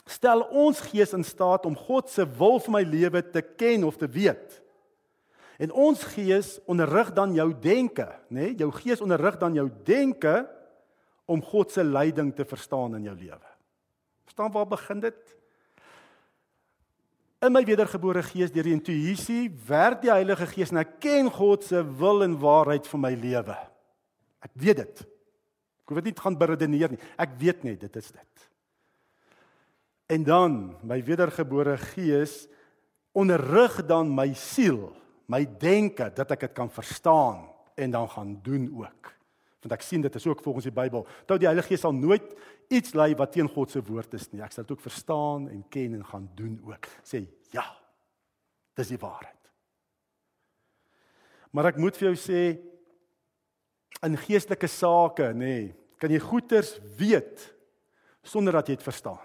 stel 0.09 0.41
ons 0.49 0.81
gees 0.89 1.13
in 1.13 1.23
staat 1.23 1.67
om 1.69 1.77
God 1.77 2.09
se 2.09 2.25
wil 2.25 2.57
vir 2.63 2.73
my 2.73 2.81
lewe 2.87 3.21
te 3.21 3.43
ken 3.43 3.85
of 3.87 3.99
te 4.01 4.09
weet. 4.09 4.57
En 5.61 5.71
ons 5.77 6.03
gees 6.15 6.55
onderrig 6.65 7.11
dan 7.13 7.35
jou 7.37 7.51
denke, 7.53 8.07
nê? 8.33 8.49
Nee? 8.49 8.55
Jou 8.57 8.71
gees 8.73 9.03
onderrig 9.03 9.37
dan 9.37 9.53
jou 9.53 9.67
denke 9.85 10.41
om 11.29 11.43
God 11.45 11.71
se 11.71 11.85
leiding 11.85 12.33
te 12.35 12.45
verstaan 12.49 12.97
in 12.97 13.05
jou 13.11 13.15
lewe. 13.15 13.50
Verstaan 14.31 14.51
waar 14.51 14.67
begin 14.67 14.99
dit? 14.99 15.35
In 17.43 17.51
my 17.51 17.65
wedergebore 17.67 18.21
gees 18.23 18.53
deur 18.55 18.63
die 18.63 18.77
intuïsie 18.77 19.49
werk 19.67 19.99
die 20.05 20.11
Heilige 20.13 20.47
Gees 20.47 20.71
en 20.71 20.79
ek 20.79 20.93
ken 21.03 21.27
God 21.35 21.65
se 21.67 21.81
wil 21.99 22.23
en 22.23 22.37
waarheid 22.39 22.87
vir 22.87 23.01
my 23.03 23.11
lewe. 23.11 23.57
Ek 24.39 24.53
weet 24.55 24.79
dit. 24.79 25.01
Ek 25.83 25.91
hoef 25.91 25.99
dit 25.99 26.07
nie 26.07 26.23
gaan 26.23 26.39
beredeneer 26.39 26.95
nie. 26.95 27.01
Ek 27.19 27.35
weet 27.41 27.67
net 27.67 27.83
dit 27.83 27.99
is 27.99 28.07
dit. 28.15 28.47
En 30.15 30.23
dan 30.23 30.57
my 30.79 31.01
wedergebore 31.03 31.75
gees 31.91 32.45
onderrig 33.11 33.81
dan 33.83 34.15
my 34.15 34.29
siel, 34.31 34.93
my 35.27 35.43
denke 35.59 36.07
dat 36.15 36.31
ek 36.37 36.47
dit 36.47 36.55
kan 36.55 36.71
verstaan 36.71 37.49
en 37.75 37.99
dan 37.99 38.07
gaan 38.15 38.37
doen 38.47 38.71
ook. 38.79 39.11
Want 39.61 39.75
ek 39.77 39.85
sien 39.85 40.01
dit 40.01 40.15
is 40.15 40.25
ook 40.27 40.41
volgens 40.41 40.65
die 40.65 40.73
Bybel. 40.73 41.05
Onthou 41.05 41.37
die 41.37 41.49
Heilige 41.49 41.67
Gees 41.67 41.83
sal 41.85 41.93
nooit 41.93 42.33
iets 42.71 42.95
lei 42.97 43.11
wat 43.15 43.31
teen 43.35 43.49
God 43.49 43.71
se 43.71 43.81
woord 43.85 44.13
is 44.17 44.31
nie. 44.31 44.41
Ek 44.41 44.55
sal 44.55 44.65
dit 44.65 44.73
ook 44.73 44.81
verstaan 44.81 45.47
en 45.51 45.61
ken 45.69 45.93
en 45.99 46.05
gaan 46.05 46.29
doen 46.35 46.57
ook. 46.65 46.89
Sê 47.05 47.25
ja. 47.53 47.67
Dis 48.79 48.93
die 48.93 48.99
waarheid. 49.01 49.37
Maar 51.51 51.73
ek 51.73 51.81
moet 51.83 51.97
vir 51.99 52.11
jou 52.11 52.17
sê 52.19 52.41
in 54.01 54.15
geestelike 54.17 54.69
sake, 54.71 55.33
nê, 55.35 55.49
nee, 55.51 55.65
kan 56.01 56.09
jy 56.09 56.21
goeters 56.23 56.77
weet 56.97 57.43
sonder 58.25 58.55
dat 58.57 58.71
jy 58.71 58.77
dit 58.79 58.85
verstaan. 58.85 59.21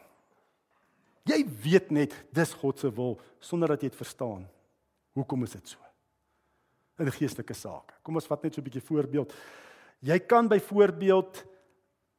Jy 1.27 1.41
weet 1.65 1.93
net 1.95 2.15
dis 2.35 2.53
God 2.61 2.83
se 2.83 2.91
wil 2.95 3.17
sonder 3.43 3.73
dat 3.73 3.83
jy 3.83 3.91
dit 3.91 3.99
verstaan. 3.99 4.45
Hoekom 5.17 5.47
is 5.47 5.57
dit 5.57 5.73
so? 5.73 5.81
In 7.01 7.11
geestelike 7.13 7.57
sake. 7.57 7.97
Kom 8.05 8.19
ons 8.19 8.29
vat 8.29 8.43
net 8.45 8.55
so 8.55 8.61
'n 8.61 8.69
bietjie 8.69 8.85
voorbeeld. 8.85 9.33
Jy 10.05 10.19
kan 10.29 10.49
byvoorbeeld 10.49 11.45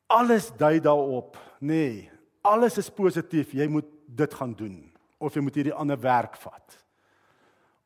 alles 0.08 0.52
dui 0.58 0.80
daarop, 0.80 1.38
nê. 1.60 1.68
Nee, 1.68 2.10
alles 2.48 2.78
is 2.78 2.90
positief. 2.90 3.52
Jy 3.52 3.68
moet 3.68 3.88
dit 4.08 4.34
gaan 4.34 4.54
doen 4.56 4.78
of 5.18 5.34
jy 5.34 5.42
moet 5.42 5.58
hierdie 5.58 5.76
ander 5.76 6.00
werk 6.00 6.38
vat. 6.40 6.78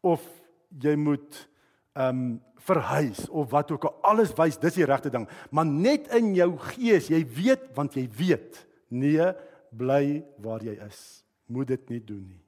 Of 0.03 0.23
jy 0.81 0.95
moet 0.99 1.47
ehm 1.97 2.23
um, 2.23 2.39
verhuis 2.61 3.23
of 3.33 3.49
wat 3.49 3.71
ook 3.73 3.87
al 3.89 3.95
alles 4.11 4.35
wys 4.37 4.59
dis 4.61 4.75
die 4.77 4.85
regte 4.85 5.09
ding, 5.09 5.23
maar 5.49 5.65
net 5.65 6.11
in 6.13 6.27
jou 6.37 6.51
gees, 6.69 7.07
jy 7.09 7.23
weet 7.25 7.63
want 7.73 7.95
jy 7.97 8.03
weet, 8.19 8.59
nee, 8.93 9.31
bly 9.73 10.21
waar 10.45 10.61
jy 10.61 10.75
is. 10.85 10.99
Moet 11.49 11.73
dit 11.73 11.89
nie 11.95 12.01
doen 12.05 12.21
nie. 12.21 12.43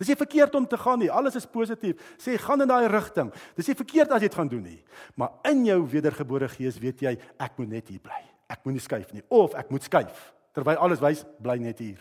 Dis 0.00 0.08
nie 0.08 0.16
verkeerd 0.16 0.56
om 0.56 0.64
te 0.66 0.80
gaan 0.80 0.98
nie. 1.02 1.10
Alles 1.12 1.36
is 1.36 1.46
positief. 1.46 2.00
Sê 2.16 2.38
gaan 2.40 2.64
in 2.64 2.72
daai 2.72 2.88
rigting. 2.88 3.28
Dis 3.58 3.68
nie 3.68 3.76
verkeerd 3.76 4.16
as 4.16 4.24
jy 4.24 4.30
dit 4.32 4.40
gaan 4.40 4.48
doen 4.48 4.64
nie. 4.64 4.80
Maar 5.20 5.52
in 5.52 5.62
jou 5.68 5.82
wedergebore 5.92 6.48
gees 6.56 6.80
weet 6.80 7.04
jy 7.04 7.16
ek 7.36 7.60
moet 7.60 7.76
net 7.78 7.92
hier 7.92 8.02
bly 8.02 8.24
ek 8.50 8.64
moenie 8.66 8.82
skuif 8.82 9.12
nie 9.14 9.24
of 9.30 9.54
ek 9.58 9.70
moet 9.72 9.86
skuif 9.86 10.30
terwyl 10.56 10.80
alles 10.82 11.02
wys 11.02 11.22
bly 11.42 11.56
net 11.62 11.78
hier. 11.82 12.00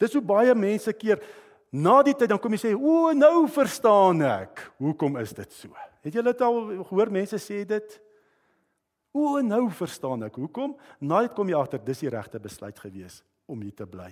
Dis 0.00 0.14
hoe 0.16 0.24
baie 0.24 0.54
mense 0.56 0.92
keer 0.96 1.20
na 1.74 1.98
die 2.06 2.14
tyd 2.16 2.32
dan 2.32 2.40
kom 2.40 2.54
jy 2.56 2.62
sê 2.62 2.72
o 2.72 3.12
nou 3.16 3.44
verstaan 3.52 4.22
ek 4.24 4.64
hoekom 4.80 5.20
is 5.20 5.34
dit 5.36 5.52
so. 5.52 5.74
Het 6.04 6.16
julle 6.16 6.32
dit 6.32 6.44
al 6.46 6.58
gehoor 6.88 7.12
mense 7.12 7.40
sê 7.42 7.62
dit 7.68 8.00
O, 9.14 9.38
nou 9.46 9.68
verstaan 9.70 10.24
ek 10.26 10.40
hoekom. 10.42 10.72
Naait 11.06 11.30
kom 11.36 11.46
jy 11.46 11.54
agter 11.54 11.78
dis 11.86 12.00
die 12.02 12.10
regte 12.10 12.40
besluit 12.42 12.74
gewees 12.82 13.20
om 13.46 13.60
hier 13.62 13.76
te 13.78 13.86
bly. 13.86 14.08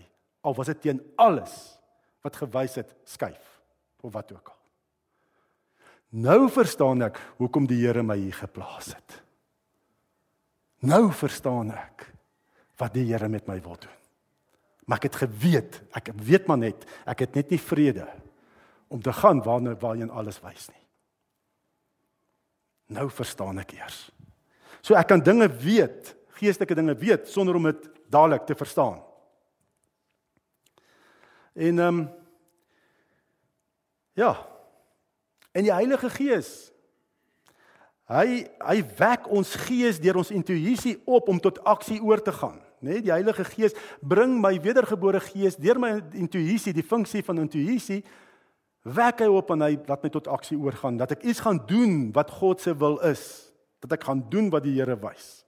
Al 0.47 0.55
was 0.55 0.69
dit 0.71 0.79
teen 0.85 1.01
alles 1.19 1.57
wat 2.23 2.39
gewys 2.39 2.79
het 2.81 2.95
skuif 3.05 3.61
of 4.03 4.13
wat 4.13 4.33
ook 4.33 4.49
al. 4.49 4.59
Nou 6.13 6.51
verstaan 6.53 7.03
ek 7.09 7.19
hoekom 7.41 7.67
die 7.67 7.81
Here 7.81 8.03
my 8.05 8.19
hier 8.21 8.37
geplaas 8.37 8.93
het. 8.93 9.19
Nou 10.85 11.09
verstaan 11.15 11.71
ek 11.73 12.07
wat 12.81 12.95
die 12.95 13.07
Here 13.09 13.29
met 13.33 13.49
my 13.49 13.57
wil 13.65 13.79
doen. 13.81 13.99
Maar 14.85 14.99
ek 14.99 15.09
het 15.09 15.21
geweet, 15.23 15.79
ek 15.97 16.11
weet 16.19 16.49
maar 16.51 16.61
net, 16.61 16.85
ek 17.09 17.25
het 17.25 17.39
net 17.39 17.53
nie 17.55 17.61
vrede 17.63 18.07
om 18.93 19.01
te 19.01 19.13
gaan 19.15 19.41
waarna 19.45 19.77
waarheen 19.81 20.11
alles 20.11 20.41
wys 20.43 20.67
nie. 20.69 20.83
Nou 22.99 23.07
verstaan 23.09 23.63
ek 23.63 23.73
eers. 23.79 24.11
So 24.83 24.99
ek 24.99 25.09
kan 25.09 25.23
dinge 25.25 25.49
weet, 25.49 26.13
geestelike 26.37 26.77
dinge 26.77 26.97
weet 26.99 27.31
sonder 27.31 27.57
om 27.57 27.71
dit 27.71 27.89
dadelik 28.13 28.45
te 28.45 28.59
verstaan. 28.59 29.01
En 31.53 31.79
ehm 31.79 31.99
um, 31.99 32.11
ja. 34.13 34.47
En 35.53 35.63
die 35.63 35.73
Heilige 35.73 36.11
Gees 36.11 36.73
hy 38.13 38.43
hy 38.61 38.79
wek 38.99 39.29
ons 39.33 39.55
gees 39.65 40.01
deur 40.03 40.19
ons 40.21 40.33
intuïsie 40.35 40.99
op 41.09 41.31
om 41.33 41.39
tot 41.41 41.63
aksie 41.65 42.01
oor 42.03 42.21
te 42.21 42.33
gaan, 42.33 42.59
né? 42.81 42.99
Nee, 42.99 43.05
die 43.07 43.15
Heilige 43.15 43.45
Gees 43.45 43.77
bring 44.01 44.35
my 44.43 44.59
wedergebore 44.61 45.21
gees 45.21 45.57
deur 45.57 45.79
my 45.81 45.95
intuïsie, 46.19 46.75
die 46.77 46.85
funksie 46.85 47.23
van 47.25 47.41
intuïsie 47.45 48.03
wek 48.83 49.23
hy 49.23 49.29
op 49.31 49.53
en 49.55 49.63
hy 49.63 49.77
laat 49.87 50.03
my 50.03 50.11
tot 50.11 50.29
aksie 50.29 50.59
oorgaan 50.59 50.99
dat 50.99 51.15
ek 51.15 51.23
iets 51.23 51.41
gaan 51.45 51.63
doen 51.69 52.11
wat 52.17 52.33
God 52.35 52.61
se 52.61 52.75
wil 52.75 52.99
is 53.07 53.23
dat 53.83 53.97
ek 53.99 54.07
gaan 54.07 54.25
doen 54.31 54.51
wat 54.51 54.63
die 54.63 54.75
Here 54.77 54.95
wys. 54.99 55.43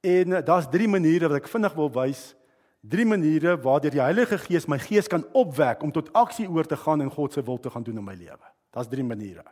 En 0.00 0.38
eh, 0.38 0.44
daar's 0.44 0.68
drie 0.72 0.88
maniere 0.88 1.28
wat 1.28 1.42
ek 1.42 1.50
vinnig 1.50 1.74
wil 1.76 1.90
wys. 1.92 2.30
Drie 2.80 3.06
maniere 3.06 3.56
waardeur 3.62 3.94
die 3.94 4.02
Heilige 4.02 4.38
Gees 4.38 4.66
my 4.68 4.78
gees 4.78 5.08
kan 5.08 5.24
opwek 5.32 5.82
om 5.82 5.92
tot 5.92 6.12
aksie 6.12 6.48
oor 6.48 6.66
te 6.66 6.76
gaan 6.76 7.00
en 7.00 7.10
God 7.10 7.32
se 7.32 7.42
wil 7.42 7.58
te 7.58 7.70
gaan 7.70 7.82
doen 7.82 7.98
in 7.98 8.04
my 8.04 8.14
lewe. 8.14 8.52
Daar's 8.70 8.88
drie 8.88 9.04
maniere. 9.04 9.44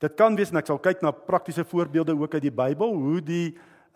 Dit 0.00 0.16
kan 0.16 0.36
wees 0.36 0.50
en 0.50 0.60
ek 0.60 0.70
sal 0.70 0.80
kyk 0.80 1.02
na 1.04 1.12
praktiese 1.12 1.64
voorbeelde 1.64 2.16
ook 2.16 2.34
uit 2.34 2.46
die 2.48 2.54
Bybel 2.54 2.94
hoe 2.96 3.20
die 3.20 3.46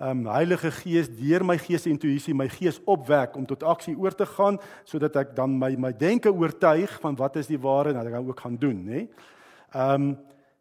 um 0.03 0.24
Heilige 0.27 0.72
Gees 0.74 1.09
deur 1.09 1.44
my 1.46 1.57
gees 1.59 1.87
intuïsie 1.87 2.35
my 2.35 2.48
gees 2.50 2.81
opwek 2.90 3.37
om 3.38 3.46
tot 3.46 3.62
aksie 3.62 3.94
oor 3.96 4.14
te 4.16 4.27
gaan 4.27 4.59
sodat 4.85 5.16
ek 5.16 5.35
dan 5.37 5.55
my 5.59 5.70
my 5.79 5.92
denke 5.94 6.33
oortuig 6.33 6.98
van 7.00 7.16
wat 7.16 7.37
is 7.38 7.50
die 7.50 7.61
ware 7.61 7.92
en 7.92 8.00
dat 8.00 8.11
ek 8.11 8.29
ook 8.29 8.40
gaan 8.40 8.59
doen, 8.61 8.85
nê? 8.85 9.07
Um 9.74 10.14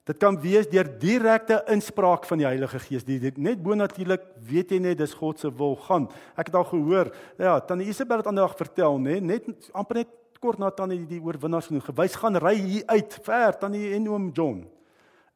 Dit 0.03 0.19
kan 0.19 0.35
wees 0.43 0.67
deur 0.67 0.89
direkte 0.99 1.61
inspraak 1.71 2.25
van 2.27 2.41
die 2.41 2.47
Heilige 2.47 2.79
Gees. 2.83 3.05
Die, 3.07 3.21
die 3.23 3.31
net 3.39 3.61
bonatuurlik 3.63 4.25
weet 4.43 4.73
jy 4.75 4.81
net 4.83 4.99
dis 4.99 5.15
God 5.15 5.39
se 5.39 5.51
wil 5.55 5.77
gaan. 5.85 6.09
Ek 6.35 6.49
het 6.51 6.57
al 6.59 6.67
gehoor, 6.67 7.11
ja, 7.39 7.55
tannie 7.63 7.87
Isabel 7.87 8.19
het 8.19 8.27
aandag 8.27 8.57
vertel, 8.59 8.99
nê, 8.99 9.21
net 9.23 9.47
amper 9.71 10.01
net 10.01 10.11
kort 10.43 10.59
na 10.59 10.73
tannie 10.75 11.05
die 11.07 11.21
oorwinnaars 11.23 11.71
genoem. 11.71 11.85
Gewys 11.87 12.19
gaan 12.19 12.35
ry 12.43 12.57
hier 12.59 12.83
uit 12.91 13.15
ver 13.23 13.55
tannie 13.61 13.93
en 13.95 14.11
oom 14.11 14.27
John. 14.35 14.65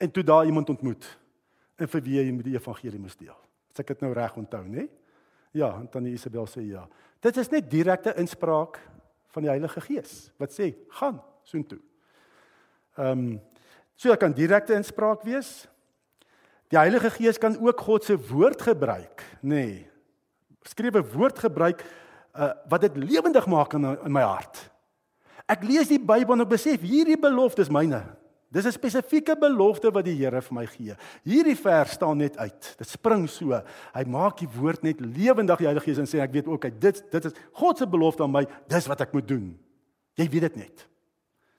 En 0.03 0.11
toe 0.11 0.23
daar 0.27 0.45
iemand 0.45 0.69
ontmoet 0.75 1.07
en 1.77 1.87
vir 1.87 2.03
wie 2.03 2.19
jy 2.19 2.29
met 2.33 2.47
die 2.49 2.57
evangelie 2.57 2.99
moes 2.99 3.15
deel. 3.15 3.37
As 3.71 3.79
ek 3.79 3.93
dit 3.93 4.03
nou 4.03 4.11
reg 4.17 4.35
onthou, 4.35 4.63
nê? 4.67 4.87
Ja, 5.55 5.71
en 5.77 5.87
tannie 5.93 6.15
Isabel 6.17 6.47
sê 6.49 6.65
ja. 6.67 6.83
Dit 7.23 7.37
is 7.39 7.49
net 7.53 7.69
direkte 7.71 8.11
inspraak 8.19 8.81
van 9.31 9.45
die 9.45 9.51
Heilige 9.53 9.81
Gees 9.85 10.25
wat 10.41 10.51
sê 10.51 10.73
gaan 10.99 11.21
soontoe. 11.47 11.79
Ehm 12.97 13.29
um, 13.29 13.37
So 13.97 14.13
dit 14.13 14.21
kan 14.21 14.35
direkte 14.37 14.77
inspraak 14.77 15.25
wees. 15.25 15.65
Die 16.69 16.77
Heilige 16.77 17.09
Gees 17.15 17.39
kan 17.41 17.55
ook 17.57 17.81
God 17.81 18.05
se 18.05 18.17
woord 18.29 18.61
gebruik, 18.61 19.23
nê. 19.41 19.49
Nee, 19.55 19.85
skrywe 20.67 21.01
woord 21.13 21.39
gebruik 21.39 21.83
uh, 22.35 22.51
wat 22.69 22.83
dit 22.83 22.97
lewendig 22.99 23.45
maak 23.47 23.73
in, 23.77 23.87
in 24.03 24.13
my 24.13 24.23
hart. 24.25 24.59
Ek 25.47 25.63
lees 25.63 25.87
die 25.87 26.01
Bybel 26.01 26.35
en 26.35 26.43
ek 26.43 26.51
besef 26.51 26.83
hierdie 26.83 27.17
belofte 27.19 27.63
is 27.63 27.71
myne. 27.71 28.01
Dis 28.51 28.67
'n 28.67 28.75
spesifieke 28.75 29.35
belofte 29.35 29.91
wat 29.91 30.05
die 30.07 30.15
Here 30.15 30.41
vir 30.41 30.55
my 30.55 30.65
gee. 30.65 30.95
Hierdie 31.23 31.55
vers 31.55 31.95
staan 31.95 32.17
net 32.17 32.37
uit. 32.37 32.75
Dit 32.79 32.87
spring 32.87 33.27
so. 33.29 33.51
Hy 33.93 34.03
maak 34.07 34.37
die 34.39 34.47
woord 34.47 34.83
net 34.83 34.99
lewendig 35.01 35.57
die 35.57 35.67
Heilige 35.67 35.85
Gees 35.85 35.99
en 35.99 36.07
sê 36.07 36.19
ek 36.23 36.31
weet 36.31 36.47
ook 36.47 36.63
hy 36.63 36.71
dit 36.71 37.03
dit 37.11 37.25
is 37.25 37.33
God 37.51 37.77
se 37.77 37.87
belofte 37.87 38.23
aan 38.23 38.31
my. 38.31 38.45
Dis 38.67 38.87
wat 38.87 39.01
ek 39.01 39.13
moet 39.13 39.27
doen. 39.27 39.57
Jy 40.15 40.29
weet 40.29 40.47
dit 40.47 40.55
net. 40.63 40.87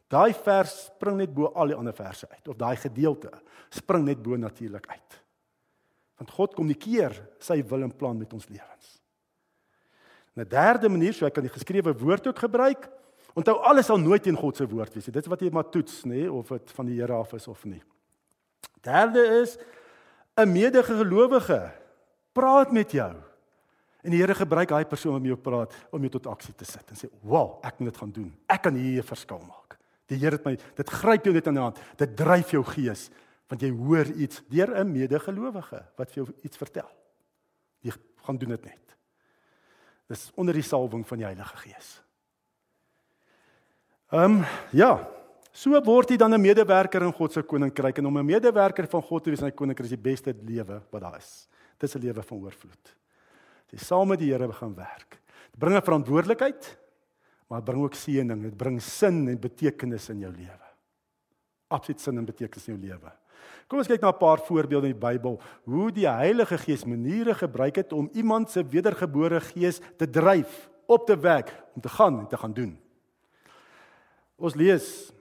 Daai 0.09 0.33
vers 0.33 0.75
spring 0.87 1.19
net 1.21 1.33
bo 1.35 1.51
al 1.53 1.73
die 1.73 1.77
ander 1.77 1.93
verse 1.93 2.29
uit 2.29 2.49
of 2.49 2.57
daai 2.57 2.77
gedeelte 2.81 3.33
spring 3.69 4.07
net 4.07 4.23
bo 4.23 4.37
natuurlik 4.37 4.87
uit. 4.89 5.19
Want 6.19 6.31
God 6.31 6.55
kommunikeer 6.57 7.15
sy 7.39 7.61
wil 7.69 7.85
en 7.85 7.93
plan 7.95 8.17
met 8.19 8.33
ons 8.33 8.49
lewens. 8.49 8.99
'n 10.39 10.47
Derde 10.49 10.89
manier, 10.89 11.13
so 11.13 11.27
ek 11.27 11.35
kan 11.35 11.43
die 11.43 11.53
geskrewe 11.53 11.93
woord 11.99 12.27
ook 12.31 12.39
gebruik. 12.39 12.89
Onthou 13.35 13.59
alles 13.67 13.87
sal 13.87 13.99
nooit 13.99 14.23
teen 14.23 14.37
God 14.39 14.57
se 14.57 14.67
woord 14.67 14.95
wees 14.95 15.07
nie. 15.07 15.13
Dit 15.13 15.27
is 15.27 15.31
wat 15.31 15.43
jy 15.43 15.51
maar 15.51 15.69
toets, 15.71 16.05
nê, 16.07 16.29
of 16.31 16.49
dit 16.49 16.71
van 16.71 16.87
die 16.87 16.99
Here 17.01 17.13
af 17.15 17.35
is 17.35 17.49
of 17.49 17.65
nie. 17.65 17.83
Derde 18.83 19.43
is 19.43 19.59
'n 20.37 20.53
medegelowige 20.53 21.73
praat 22.33 22.73
met 22.73 22.91
jou. 22.93 23.15
En 24.03 24.11
die 24.11 24.21
Here 24.21 24.35
gebruik 24.35 24.69
daai 24.69 24.85
persoon 24.85 25.17
om 25.17 25.25
jou 25.25 25.37
praat 25.37 25.75
om 25.91 26.01
jou 26.01 26.11
tot 26.11 26.27
aksie 26.27 26.55
te 26.55 26.65
sit 26.65 26.91
en 26.91 26.97
sê, 26.97 27.11
"Wow, 27.23 27.59
ek 27.63 27.79
moet 27.79 27.93
dit 27.93 27.97
gaan 27.97 28.13
doen. 28.13 28.37
Ek 28.47 28.63
kan 28.63 28.75
hier 28.75 29.03
'n 29.03 29.07
verskil 29.07 29.39
maak." 29.39 29.78
Die 30.09 30.19
Here 30.19 30.37
het 30.37 30.45
my 30.45 30.57
dit 30.57 30.91
gryp 30.91 31.25
jou 31.29 31.35
net 31.35 31.47
aan 31.47 31.59
die 31.59 31.63
hand. 31.63 31.81
Dit 32.01 32.17
dryf 32.17 32.55
jou 32.57 32.65
gees 32.65 33.09
want 33.49 33.63
jy 33.65 33.71
hoor 33.73 34.05
iets 34.21 34.43
deur 34.53 34.77
'n 34.77 34.93
medegelowige 34.93 35.81
wat 35.97 36.11
vir 36.11 36.25
jou 36.25 36.35
iets 36.45 36.57
vertel. 36.57 36.89
Jy 37.81 37.93
gaan 38.27 38.37
doen 38.37 38.51
dit 38.51 38.65
net. 38.65 38.97
Dis 40.09 40.31
onder 40.37 40.55
die 40.55 40.63
salwing 40.63 41.07
van 41.07 41.19
die 41.19 41.25
Heilige 41.25 41.57
Gees. 41.57 42.03
Ehm 44.13 44.41
um, 44.41 44.45
ja, 44.73 45.09
so 45.53 45.81
word 45.85 46.11
jy 46.11 46.17
dan 46.17 46.35
'n 46.35 46.41
medewerker 46.41 47.03
in 47.03 47.13
God 47.13 47.33
se 47.33 47.43
koninkryk 47.43 47.99
en 47.99 48.07
om 48.07 48.19
'n 48.19 48.27
medewerker 48.27 48.87
van 48.87 49.03
God 49.03 49.25
te 49.25 49.31
wees 49.31 49.41
in 49.41 49.47
sy 49.47 49.55
koninkryk 49.55 49.85
is 49.85 49.97
die 49.97 50.11
beste 50.11 50.35
lewe 50.43 50.83
wat 50.91 51.01
daar 51.01 51.17
is. 51.17 51.49
Dis 51.79 51.95
'n 51.95 52.01
lewe 52.01 52.23
van 52.23 52.39
oorvloed. 52.39 52.97
Jy 53.71 53.79
saam 53.79 54.09
met 54.09 54.19
die 54.19 54.33
Here 54.33 54.53
gaan 54.53 54.75
werk. 54.75 55.21
Dit 55.51 55.59
bring 55.59 55.77
'n 55.77 55.83
verantwoordelikheid 55.83 56.79
maar 57.49 57.63
bring 57.65 57.83
ook 57.83 57.97
seëning, 57.97 58.43
dit 58.43 58.57
bring 58.57 58.77
sin 58.83 59.25
en 59.29 59.41
betekenis 59.41 60.11
in 60.13 60.27
jou 60.27 60.33
lewe. 60.33 60.69
Absoluut 61.73 62.01
sin 62.01 62.21
en 62.21 62.29
betekenis 62.29 62.69
in 62.69 62.77
jou 62.77 62.91
lewe. 62.91 63.13
Kom 63.69 63.81
ons 63.81 63.89
kyk 63.89 64.01
na 64.01 64.13
'n 64.13 64.19
paar 64.19 64.41
voorbeelde 64.41 64.89
in 64.89 64.97
die 64.97 65.07
Bybel 65.07 65.41
hoe 65.65 65.93
die 65.93 66.09
Heilige 66.09 66.59
Gees 66.59 66.85
maniere 66.85 67.35
gebruik 67.35 67.77
het 67.77 67.93
om 67.93 68.09
iemand 68.13 68.51
se 68.51 68.65
wedergebore 68.65 69.41
gees 69.41 69.81
te 69.97 70.11
dryf, 70.11 70.71
op 70.87 71.07
te 71.07 71.17
wek 71.17 71.53
om 71.75 71.81
te 71.81 71.89
gaan 71.89 72.19
en 72.19 72.27
te 72.27 72.37
gaan 72.37 72.53
doen. 72.53 72.79
Ons 74.37 74.55
lees 74.55 75.13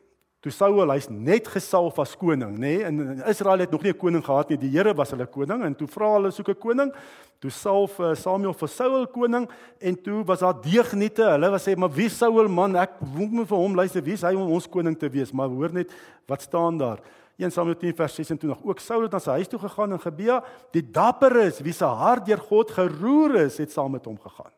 Toe 0.48 0.54
Saul 0.56 0.94
hy's 0.94 1.10
net 1.12 1.50
gesalf 1.52 1.98
as 2.00 2.14
koning, 2.16 2.54
nê? 2.56 2.78
Nee? 2.80 2.84
En 2.88 3.24
Israel 3.28 3.66
het 3.66 3.72
nog 3.72 3.82
nie 3.84 3.92
'n 3.92 3.98
koning 3.98 4.24
gehad 4.24 4.50
nie. 4.50 4.58
Die 4.58 4.70
Here 4.70 4.94
was 4.94 5.12
hulle 5.12 5.26
koning 5.28 5.64
en 5.64 5.76
toe 5.76 5.88
vra 5.88 6.14
hulle 6.14 6.32
soek 6.32 6.50
'n 6.50 6.56
koning. 6.56 6.94
Toe 7.42 7.52
salf 7.52 8.00
uh, 8.00 8.16
Samuel 8.16 8.54
vir 8.54 8.68
Saul 8.68 9.08
koning 9.08 9.50
en 9.80 10.02
toe 10.02 10.24
was 10.24 10.40
daar 10.40 10.54
deegniete. 10.54 11.24
Hulle 11.24 11.50
was 11.52 11.68
sê, 11.68 11.76
"Maar 11.76 11.92
wie 11.92 12.10
Saul 12.10 12.48
man? 12.48 12.76
Ek 12.78 12.92
moet 13.02 13.48
vir 13.48 13.58
hom 13.58 13.76
luister. 13.76 14.02
Wie 14.02 14.14
is 14.14 14.22
hy 14.22 14.34
om 14.36 14.52
ons 14.52 14.70
koning 14.70 14.98
te 14.98 15.10
wees?" 15.10 15.34
Maar 15.34 15.50
hoor 15.50 15.74
net 15.74 15.92
wat 16.28 16.42
staan 16.42 16.78
daar. 16.78 17.00
1 17.38 17.52
Samuel 17.52 17.76
10 17.76 17.96
vers 17.96 18.16
26. 18.16 18.64
Ook 18.64 18.80
Saul 18.80 19.02
het 19.02 19.12
na 19.12 19.20
sy 19.20 19.32
huis 19.32 19.48
toe 19.48 19.60
gegaan 19.60 19.92
en 19.92 20.00
Gebea, 20.00 20.44
die 20.72 20.92
dapper 20.92 21.36
is, 21.36 21.60
wie 21.60 21.74
se 21.74 21.86
hart 21.86 22.26
deur 22.26 22.40
God 22.40 22.72
geroer 22.72 23.36
is, 23.36 23.58
het 23.58 23.72
saam 23.72 23.92
met 23.92 24.06
hom 24.06 24.18
gegaan. 24.18 24.52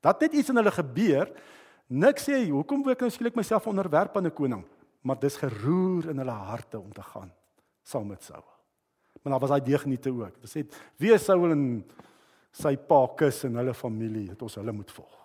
Dat 0.00 0.20
net 0.20 0.32
iets 0.32 0.48
in 0.48 0.56
hulle 0.56 0.70
gebeur 0.70 1.28
Nik 1.88 2.20
sê 2.20 2.42
hoekom 2.50 2.82
wil 2.84 2.92
ek 2.92 3.00
nou 3.00 3.10
skielik 3.10 3.36
myself 3.38 3.66
onderwerp 3.66 4.16
aan 4.16 4.26
'n 4.26 4.34
koning? 4.34 4.64
Maar 5.00 5.18
dis 5.18 5.36
geroer 5.36 6.10
in 6.10 6.18
hulle 6.18 6.30
harte 6.30 6.78
om 6.78 6.92
te 6.92 7.02
gaan 7.02 7.32
saam 7.82 8.06
met 8.06 8.22
Saul. 8.22 8.44
Maar 9.22 9.32
daar 9.32 9.40
was 9.40 9.50
daai 9.50 9.64
deegniete 9.64 10.10
ook. 10.10 10.40
Dit 10.40 10.50
sê 10.50 10.66
wie 10.96 11.18
Saul 11.18 11.50
en 11.50 11.84
sy 12.52 12.76
pa 12.76 13.06
kus 13.16 13.44
en 13.44 13.56
hulle 13.56 13.74
familie 13.74 14.28
het 14.28 14.42
ons 14.42 14.54
hulle 14.54 14.72
moet 14.72 14.90
volg. 14.90 15.16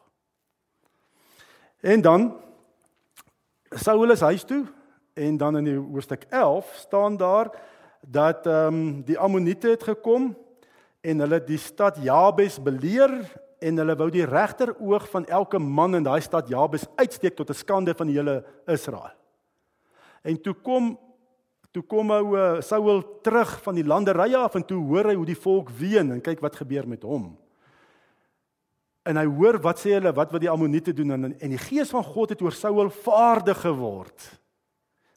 En 1.82 2.02
dan 2.02 2.34
Saul 3.72 4.12
is 4.12 4.22
huis 4.22 4.44
toe 4.44 4.66
en 5.14 5.38
dan 5.38 5.58
in 5.58 5.64
die 5.64 5.78
hoofstuk 5.78 6.26
11 6.30 6.74
staan 6.76 7.18
daar 7.18 7.52
dat 8.02 8.48
ehm 8.48 8.74
um, 8.74 9.04
die 9.04 9.20
Ammoniete 9.20 9.68
het 9.68 9.84
gekom 9.84 10.36
en 11.02 11.20
hulle 11.20 11.44
die 11.44 11.58
stad 11.58 11.98
Jabes 11.98 12.62
beleer 12.62 13.12
en 13.64 13.80
hulle 13.80 13.96
wou 14.00 14.10
die 14.12 14.26
regter 14.28 14.74
oog 14.80 15.06
van 15.12 15.26
elke 15.32 15.60
man 15.60 15.96
in 15.96 16.06
daai 16.06 16.22
stad 16.22 16.50
Jabes 16.52 16.86
uitsteek 17.00 17.36
tot 17.36 17.50
'n 17.50 17.62
skande 17.64 17.96
van 17.96 18.08
die 18.08 18.18
hele 18.18 18.44
Israel. 18.68 19.16
En 20.24 20.42
toe 20.42 20.54
kom 20.54 20.98
toe 21.74 21.84
kom 21.84 22.12
ou 22.12 22.36
uh, 22.38 22.62
Saul 22.62 23.02
terug 23.26 23.62
van 23.64 23.76
die 23.76 23.86
landerye 23.86 24.38
af 24.38 24.56
en 24.56 24.66
toe 24.66 24.78
hoor 24.78 25.10
hy 25.10 25.16
hoe 25.16 25.26
die 25.26 25.40
volk 25.40 25.70
ween 25.70 26.12
en 26.12 26.22
kyk 26.22 26.40
wat 26.40 26.56
gebeur 26.56 26.88
met 26.88 27.02
hom. 27.04 27.32
En 29.04 29.18
hy 29.18 29.26
hoor 29.26 29.58
wat 29.64 29.82
sê 29.82 29.96
hulle 29.98 30.14
wat 30.14 30.32
wat 30.32 30.42
die 30.42 30.52
Ammoniete 30.52 30.94
doen 30.94 31.12
en 31.12 31.34
en 31.34 31.50
die 31.50 31.58
gees 31.58 31.90
van 31.90 32.04
God 32.04 32.30
het 32.30 32.42
oor 32.42 32.54
Saul 32.54 32.90
vaardig 32.90 33.58
geword. 33.62 34.43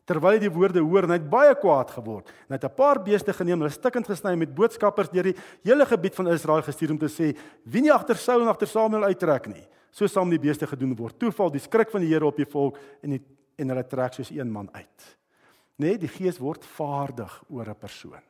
Terwyl 0.06 0.36
hy 0.36 0.42
die 0.44 0.52
woorde 0.52 0.82
hoor 0.84 1.06
en 1.06 1.14
hy 1.14 1.18
het 1.18 1.30
baie 1.30 1.54
kwaad 1.58 1.90
geword. 1.96 2.30
En 2.46 2.54
hy 2.54 2.58
het 2.60 2.64
'n 2.64 2.76
paar 2.76 3.02
beeste 3.02 3.32
geneem, 3.32 3.58
hulle 3.58 3.70
stukkend 3.70 4.06
gesny 4.06 4.36
met 4.36 4.54
boodskappers 4.54 5.10
deur 5.10 5.24
die 5.24 5.36
hele 5.64 5.86
gebied 5.86 6.14
van 6.14 6.28
Israel 6.28 6.62
gestuur 6.62 6.90
om 6.90 6.98
te 6.98 7.08
sê: 7.08 7.36
"Wie 7.64 7.82
nie 7.82 7.92
agter 7.92 8.16
Saul 8.16 8.42
en 8.42 8.48
agter 8.48 8.66
Samuel 8.66 9.04
uittrek 9.04 9.46
nie, 9.46 9.66
so 9.90 10.06
sal 10.06 10.28
die 10.30 10.38
beeste 10.38 10.66
gedoen 10.66 10.94
word. 10.96 11.18
Toeval 11.18 11.50
die 11.50 11.60
skrik 11.60 11.90
van 11.90 12.00
die 12.00 12.08
Here 12.08 12.26
op 12.26 12.36
die 12.36 12.46
volk 12.46 12.78
en 13.02 13.10
die, 13.10 13.22
en 13.58 13.68
hulle 13.68 13.84
trek 13.84 14.14
soos 14.14 14.30
een 14.30 14.50
man 14.50 14.68
uit." 14.72 15.16
Nee, 15.78 15.98
die 15.98 16.08
Gees 16.08 16.38
word 16.38 16.64
vaardig 16.64 17.44
oor 17.50 17.68
'n 17.68 17.74
persoon. 17.74 18.22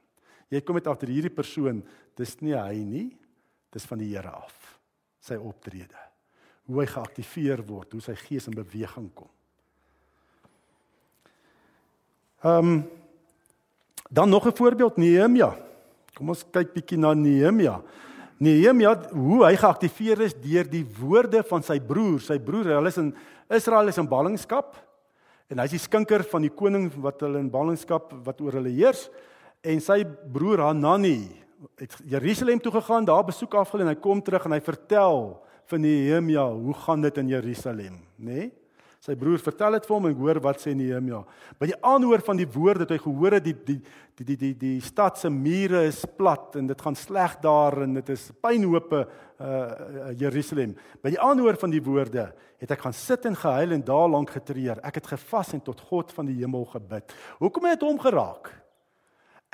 Jy 0.48 0.60
kom 0.60 0.74
met 0.74 0.86
agter 0.86 1.08
hierdie 1.08 1.34
persoon, 1.34 1.84
dis 2.16 2.40
nie 2.40 2.54
hy 2.54 2.84
nie, 2.84 3.18
dis 3.70 3.84
van 3.84 3.98
die 3.98 4.14
Here 4.14 4.30
af. 4.30 4.78
Sy 5.20 5.34
optrede. 5.34 5.98
Hoe 6.66 6.80
hy 6.80 6.86
geaktiveer 6.86 7.62
word, 7.66 7.92
hoe 7.92 8.00
sy 8.00 8.14
gees 8.14 8.46
in 8.46 8.54
beweging 8.54 9.10
kom. 9.14 9.30
Ehm 12.44 12.68
um, 12.68 12.90
dan 14.11 14.29
nog 14.29 14.46
'n 14.46 14.57
voorbeeld 14.57 14.96
Nehemia. 14.96 15.57
Kom 16.14 16.29
ons 16.29 16.44
kyk 16.51 16.72
bietjie 16.72 16.99
na 16.99 17.14
Nehemia. 17.14 17.83
Nehemia 18.37 19.11
hoe 19.11 19.44
hy 19.44 19.57
geaktiveer 19.57 20.20
is 20.20 20.35
deur 20.35 20.68
die 20.68 20.87
woorde 20.99 21.42
van 21.42 21.62
sy 21.62 21.81
broer. 21.81 22.20
Sy 22.20 22.38
broer, 22.38 22.64
hulle 22.64 22.88
is 22.88 22.96
in 22.96 23.14
Israel 23.49 23.88
is 23.88 23.99
in 23.99 24.09
ballingskap 24.09 24.77
en 25.49 25.59
hy's 25.59 25.70
die 25.70 25.79
skinker 25.79 26.25
van 26.25 26.42
die 26.42 26.51
koning 26.51 26.90
wat 27.03 27.20
hulle 27.20 27.38
in 27.38 27.51
ballingskap 27.51 28.12
wat 28.27 28.40
oor 28.40 28.59
hulle 28.59 28.72
heers 28.75 29.11
en 29.62 29.81
sy 29.81 30.05
broer 30.05 30.59
Hanani 30.59 31.31
het 31.79 31.96
Jerusalem 32.05 32.61
toe 32.61 32.72
gegaan, 32.72 33.05
daar 33.05 33.25
besoek 33.25 33.55
afgelê 33.55 33.87
en 33.87 33.92
hy 33.94 34.01
kom 34.01 34.20
terug 34.22 34.44
en 34.44 34.53
hy 34.53 34.61
vertel 34.61 35.20
vir 35.70 35.79
Nehemia 35.79 36.44
hoe 36.51 36.75
gaan 36.75 37.01
dit 37.01 37.18
in 37.18 37.29
Jerusalem, 37.29 38.01
nê? 38.18 38.35
Nee? 38.35 38.51
Sy 39.04 39.14
broer 39.18 39.38
vertel 39.42 39.76
dit 39.76 39.87
vir 39.87 39.94
hom 39.94 40.09
en 40.09 40.16
hoor 40.18 40.40
wat 40.44 40.62
sê 40.62 40.72
Nehemia. 40.74 41.20
By 41.61 41.68
die 41.70 41.78
aanhoor 41.85 42.24
van 42.26 42.40
die 42.40 42.48
woorde 42.48 42.87
het 42.87 42.94
hy 42.96 42.98
gehoor 43.04 43.37
dat 43.37 43.46
die 43.46 43.54
die 43.68 43.78
die 44.16 44.26
die 44.26 44.37
die 44.40 44.52
die 44.56 44.80
stad 44.80 45.20
se 45.20 45.30
mure 45.30 45.85
is 45.87 46.02
plat 46.16 46.56
en 46.56 46.70
dit 46.70 46.82
gaan 46.82 46.96
sleg 46.96 47.37
daar 47.44 47.82
en 47.85 47.98
dit 48.00 48.12
is 48.16 48.28
pynhope 48.42 49.04
uh 49.37 50.12
Jerusalem. 50.16 50.74
By 51.02 51.12
die 51.12 51.20
aanhoor 51.20 51.61
van 51.61 51.74
die 51.74 51.82
woorde 51.85 52.30
het 52.61 52.70
ek 52.72 52.87
gaan 52.87 52.96
sit 52.96 53.26
en 53.28 53.37
gehuil 53.37 53.76
en 53.76 53.85
daar 53.85 54.09
lank 54.09 54.32
getreur. 54.32 54.80
Ek 54.82 55.02
het 55.02 55.11
gevas 55.12 55.52
en 55.52 55.61
tot 55.61 55.80
God 55.90 56.12
van 56.16 56.30
die 56.30 56.38
hemel 56.40 56.64
gebid. 56.72 57.12
Hoekom 57.42 57.68
het 57.68 57.85
hom 57.85 58.00
geraak? 58.00 58.54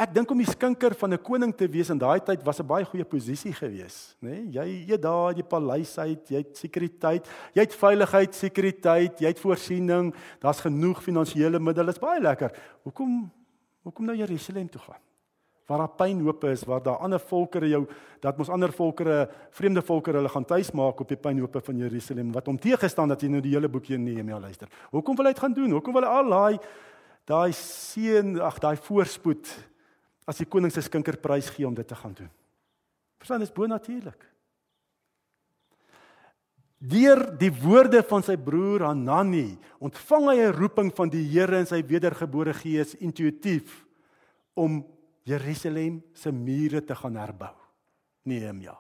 Ek 0.00 0.14
dink 0.16 0.31
om 0.33 0.40
die 0.40 0.48
skinker 0.48 0.94
van 0.96 1.12
'n 1.12 1.20
koning 1.20 1.52
te 1.52 1.68
wees 1.68 1.90
in 1.90 1.98
daai 1.98 2.18
tyd 2.24 2.42
was 2.42 2.61
'n 2.61 2.66
baie 2.66 2.85
goeie 2.85 3.05
posisie 3.05 3.52
gewees, 3.52 4.16
nê? 4.22 4.31
Nee? 4.31 4.50
Jy 4.50 4.87
jy 4.88 4.96
daar 4.96 5.35
die 5.35 5.44
paleis 5.44 5.98
uit, 5.98 6.28
jy 6.31 6.37
het 6.37 6.57
sekuriteit, 6.57 7.28
jy 7.55 7.61
het 7.61 7.74
veiligheid, 7.74 8.35
sekuriteit, 8.35 9.20
jy 9.20 9.26
het 9.26 9.38
voorsiening, 9.38 10.14
daar's 10.40 10.61
genoeg 10.61 11.02
finansiële 11.02 11.61
middele, 11.61 11.90
is 11.90 11.98
baie 11.98 12.20
lekker. 12.20 12.50
Hoekom 12.85 13.31
hoekom 13.85 14.07
nou 14.07 14.16
Jerusalem 14.16 14.68
toe 14.70 14.81
gaan? 14.81 15.00
Waar 15.66 15.78
daar 15.78 15.96
pynhope 15.96 16.50
is, 16.50 16.64
waar 16.64 16.83
daar 16.83 16.98
ander 16.98 17.20
volkere 17.20 17.68
jou 17.68 17.87
dat 18.20 18.38
mos 18.38 18.48
ander 18.48 18.72
volkere, 18.72 19.28
vreemde 19.50 19.83
volkere 19.83 20.16
hulle 20.16 20.28
gaan 20.28 20.44
tuis 20.44 20.70
maak 20.70 21.00
op 21.00 21.09
die 21.09 21.16
pynhope 21.16 21.61
van 21.61 21.76
Jerusalem 21.76 22.33
wat 22.33 22.46
hom 22.46 22.59
teëgestaan 22.59 23.09
dat 23.09 23.20
jy 23.20 23.28
nou 23.28 23.40
die 23.40 23.52
hele 23.52 23.68
boekie 23.68 23.98
Nehemia 23.98 24.40
luister. 24.40 24.68
Hoekom 24.90 25.16
wil 25.16 25.26
hy 25.26 25.33
dit 25.33 25.42
gaan 25.42 25.52
doen? 25.52 25.70
Hoekom 25.70 25.92
wil 25.92 26.02
hy 26.02 26.09
al 26.09 26.28
daai 26.28 26.59
daai 27.24 27.52
seën, 27.52 28.40
ag 28.40 28.59
daai 28.59 28.76
voorspoed 28.76 29.71
as 30.26 30.38
die 30.38 30.48
koning 30.48 30.72
se 30.72 30.82
skinker 30.85 31.18
prys 31.22 31.50
gee 31.50 31.66
om 31.66 31.74
dit 31.74 31.87
te 31.88 31.98
gaan 31.98 32.14
doen. 32.14 32.30
Verstaan, 33.22 33.42
dis 33.42 33.54
bo 33.54 33.66
natuurlik. 33.66 34.28
Deur 36.82 37.28
die 37.38 37.50
woorde 37.62 38.00
van 38.02 38.24
sy 38.26 38.35
broer 38.35 38.88
Hanani 38.88 39.54
ontvang 39.78 40.24
hy 40.30 40.38
'n 40.42 40.56
roeping 40.56 40.90
van 40.90 41.08
die 41.08 41.22
Here 41.22 41.58
in 41.58 41.66
sy 41.66 41.82
wedergebore 41.82 42.52
gees 42.54 42.94
intuïtief 42.94 43.87
om 44.54 44.85
Jerusalem 45.24 46.02
se 46.12 46.32
mure 46.32 46.82
te 46.85 46.94
gaan 46.94 47.16
herbou. 47.16 47.54
Nehemia. 48.24 48.76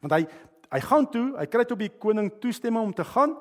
Want 0.00 0.12
hy 0.12 0.26
hy 0.72 0.80
gaan 0.80 1.10
toe, 1.10 1.36
hy 1.36 1.46
kry 1.46 1.64
toe 1.64 1.76
by 1.76 1.88
die 1.88 1.98
koning 1.98 2.30
toestemming 2.40 2.82
om 2.82 2.94
te 2.94 3.04
gaan 3.04 3.36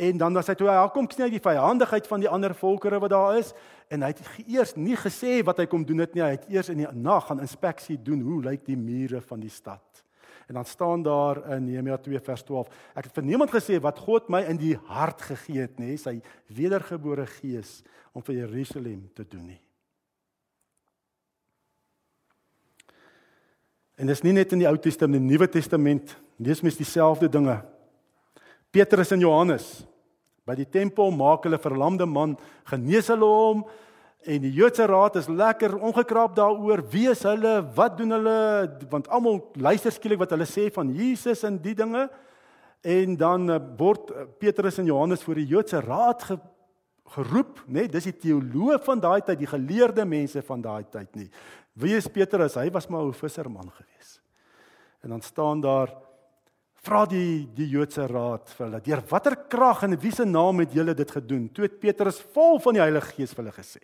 En 0.00 0.16
dan 0.16 0.36
as 0.40 0.48
hy 0.48 0.54
toe 0.56 0.70
hy 0.70 0.80
kom 0.94 1.08
kry 1.10 1.26
die 1.28 1.42
vyandigheid 1.44 2.06
van 2.08 2.22
die 2.22 2.30
ander 2.30 2.54
volkere 2.56 3.00
wat 3.02 3.12
daar 3.12 3.38
is 3.40 3.50
en 3.92 4.04
hy 4.06 4.12
het 4.14 4.20
eers 4.46 4.72
nie 4.78 4.96
gesê 4.96 5.40
wat 5.44 5.58
hy 5.60 5.66
kom 5.68 5.84
doen 5.84 6.00
dit 6.06 6.14
nie 6.16 6.22
hy 6.24 6.30
het 6.38 6.46
eers 6.48 6.70
in 6.72 6.80
die 6.80 6.92
nag 6.96 7.26
gaan 7.28 7.42
inspeksie 7.44 7.98
doen 8.00 8.22
hoe 8.24 8.38
lyk 8.46 8.64
die 8.64 8.78
mure 8.80 9.20
van 9.20 9.42
die 9.42 9.52
stad. 9.52 10.04
En 10.48 10.56
dan 10.56 10.64
staan 10.66 11.04
daar 11.04 11.42
in 11.56 11.66
Nehemia 11.68 11.98
2 12.00 12.22
vers 12.30 12.46
12 12.48 12.70
ek 12.94 13.10
het 13.10 13.18
vir 13.18 13.26
niemand 13.28 13.52
gesê 13.52 13.76
wat 13.82 14.00
God 14.00 14.30
my 14.32 14.40
in 14.48 14.60
die 14.62 14.76
hart 14.88 15.20
gegee 15.28 15.66
het 15.66 15.76
nê 15.82 15.98
sy 16.00 16.16
wedergebore 16.48 17.28
gees 17.40 17.82
om 18.16 18.24
vir 18.24 18.40
Jerusalem 18.46 19.04
te 19.14 19.28
doen 19.28 19.52
nie. 19.52 19.60
En 24.00 24.08
dis 24.08 24.24
nie 24.24 24.32
net 24.32 24.56
in 24.56 24.62
die 24.62 24.70
Ou 24.70 24.78
Testament, 24.80 25.20
in 25.20 25.28
die 25.28 25.36
Nuwe 25.36 25.46
Testament, 25.52 26.16
lees 26.40 26.62
mens 26.64 26.78
dieselfde 26.80 27.28
dinge. 27.28 27.58
Petrus 28.72 29.12
en 29.12 29.20
Johannes 29.20 29.82
By 30.50 30.56
die 30.58 30.66
tempel 30.66 31.12
maak 31.14 31.44
hulle 31.46 31.60
verlamde 31.62 32.08
man, 32.10 32.34
genees 32.66 33.10
hulle 33.12 33.28
hom 33.30 33.62
en 34.20 34.42
die 34.42 34.50
Joodse 34.52 34.84
raad 34.90 35.14
is 35.16 35.30
lekker 35.30 35.76
ongekraap 35.78 36.34
daaroor 36.36 36.82
wie 36.92 37.06
is 37.08 37.22
hulle, 37.24 37.60
wat 37.76 37.94
doen 37.96 38.16
hulle, 38.18 38.40
want 38.90 39.06
almal 39.14 39.38
luister 39.62 39.94
skielik 39.94 40.20
wat 40.20 40.34
hulle 40.34 40.48
sê 40.48 40.66
van 40.74 40.90
Jesus 40.92 41.44
en 41.46 41.56
die 41.62 41.76
dinge. 41.78 42.08
En 42.84 43.14
dan 43.20 43.46
eh, 43.52 43.60
word 43.78 44.10
eh, 44.10 44.26
Petrus 44.42 44.80
en 44.80 44.90
Johannes 44.90 45.22
voor 45.24 45.40
die 45.40 45.46
Joodse 45.48 45.80
raad 45.84 46.26
ge, 46.26 46.36
geroep, 47.14 47.62
nê? 47.66 47.84
Nee, 47.86 47.92
dis 47.94 48.10
die 48.10 48.16
teoloë 48.26 48.80
van 48.84 49.00
daai 49.02 49.20
tyd, 49.24 49.40
die 49.40 49.50
geleerde 49.54 50.04
mense 50.08 50.42
van 50.50 50.66
daai 50.66 50.84
tyd 50.90 51.16
nie. 51.16 51.30
Wie 51.80 51.96
is 51.96 52.10
Petrus? 52.10 52.58
Hy 52.60 52.68
was 52.74 52.90
maar 52.90 53.06
'n 53.06 53.16
visserman 53.16 53.70
gewees. 53.70 54.20
En 55.00 55.10
dan 55.14 55.22
staan 55.22 55.60
daar 55.60 55.94
Vra 56.80 57.04
die 57.04 57.44
die 57.52 57.68
Joodse 57.68 58.06
raad 58.08 58.48
vir 58.56 58.66
hulle: 58.66 58.80
"Deur 58.80 59.02
watter 59.10 59.36
krag 59.52 59.82
en 59.84 59.98
wie 60.00 60.12
se 60.12 60.24
naam 60.24 60.60
het 60.60 60.72
julle 60.72 60.94
dit 60.94 61.10
gedoen?" 61.10 61.48
Toe 61.52 61.64
het 61.64 61.80
Petrus 61.80 62.20
vol 62.32 62.58
van 62.60 62.74
die 62.74 62.80
Heilige 62.80 63.12
Gees 63.16 63.34
vir 63.34 63.44
hulle 63.44 63.56
gesê: 63.56 63.82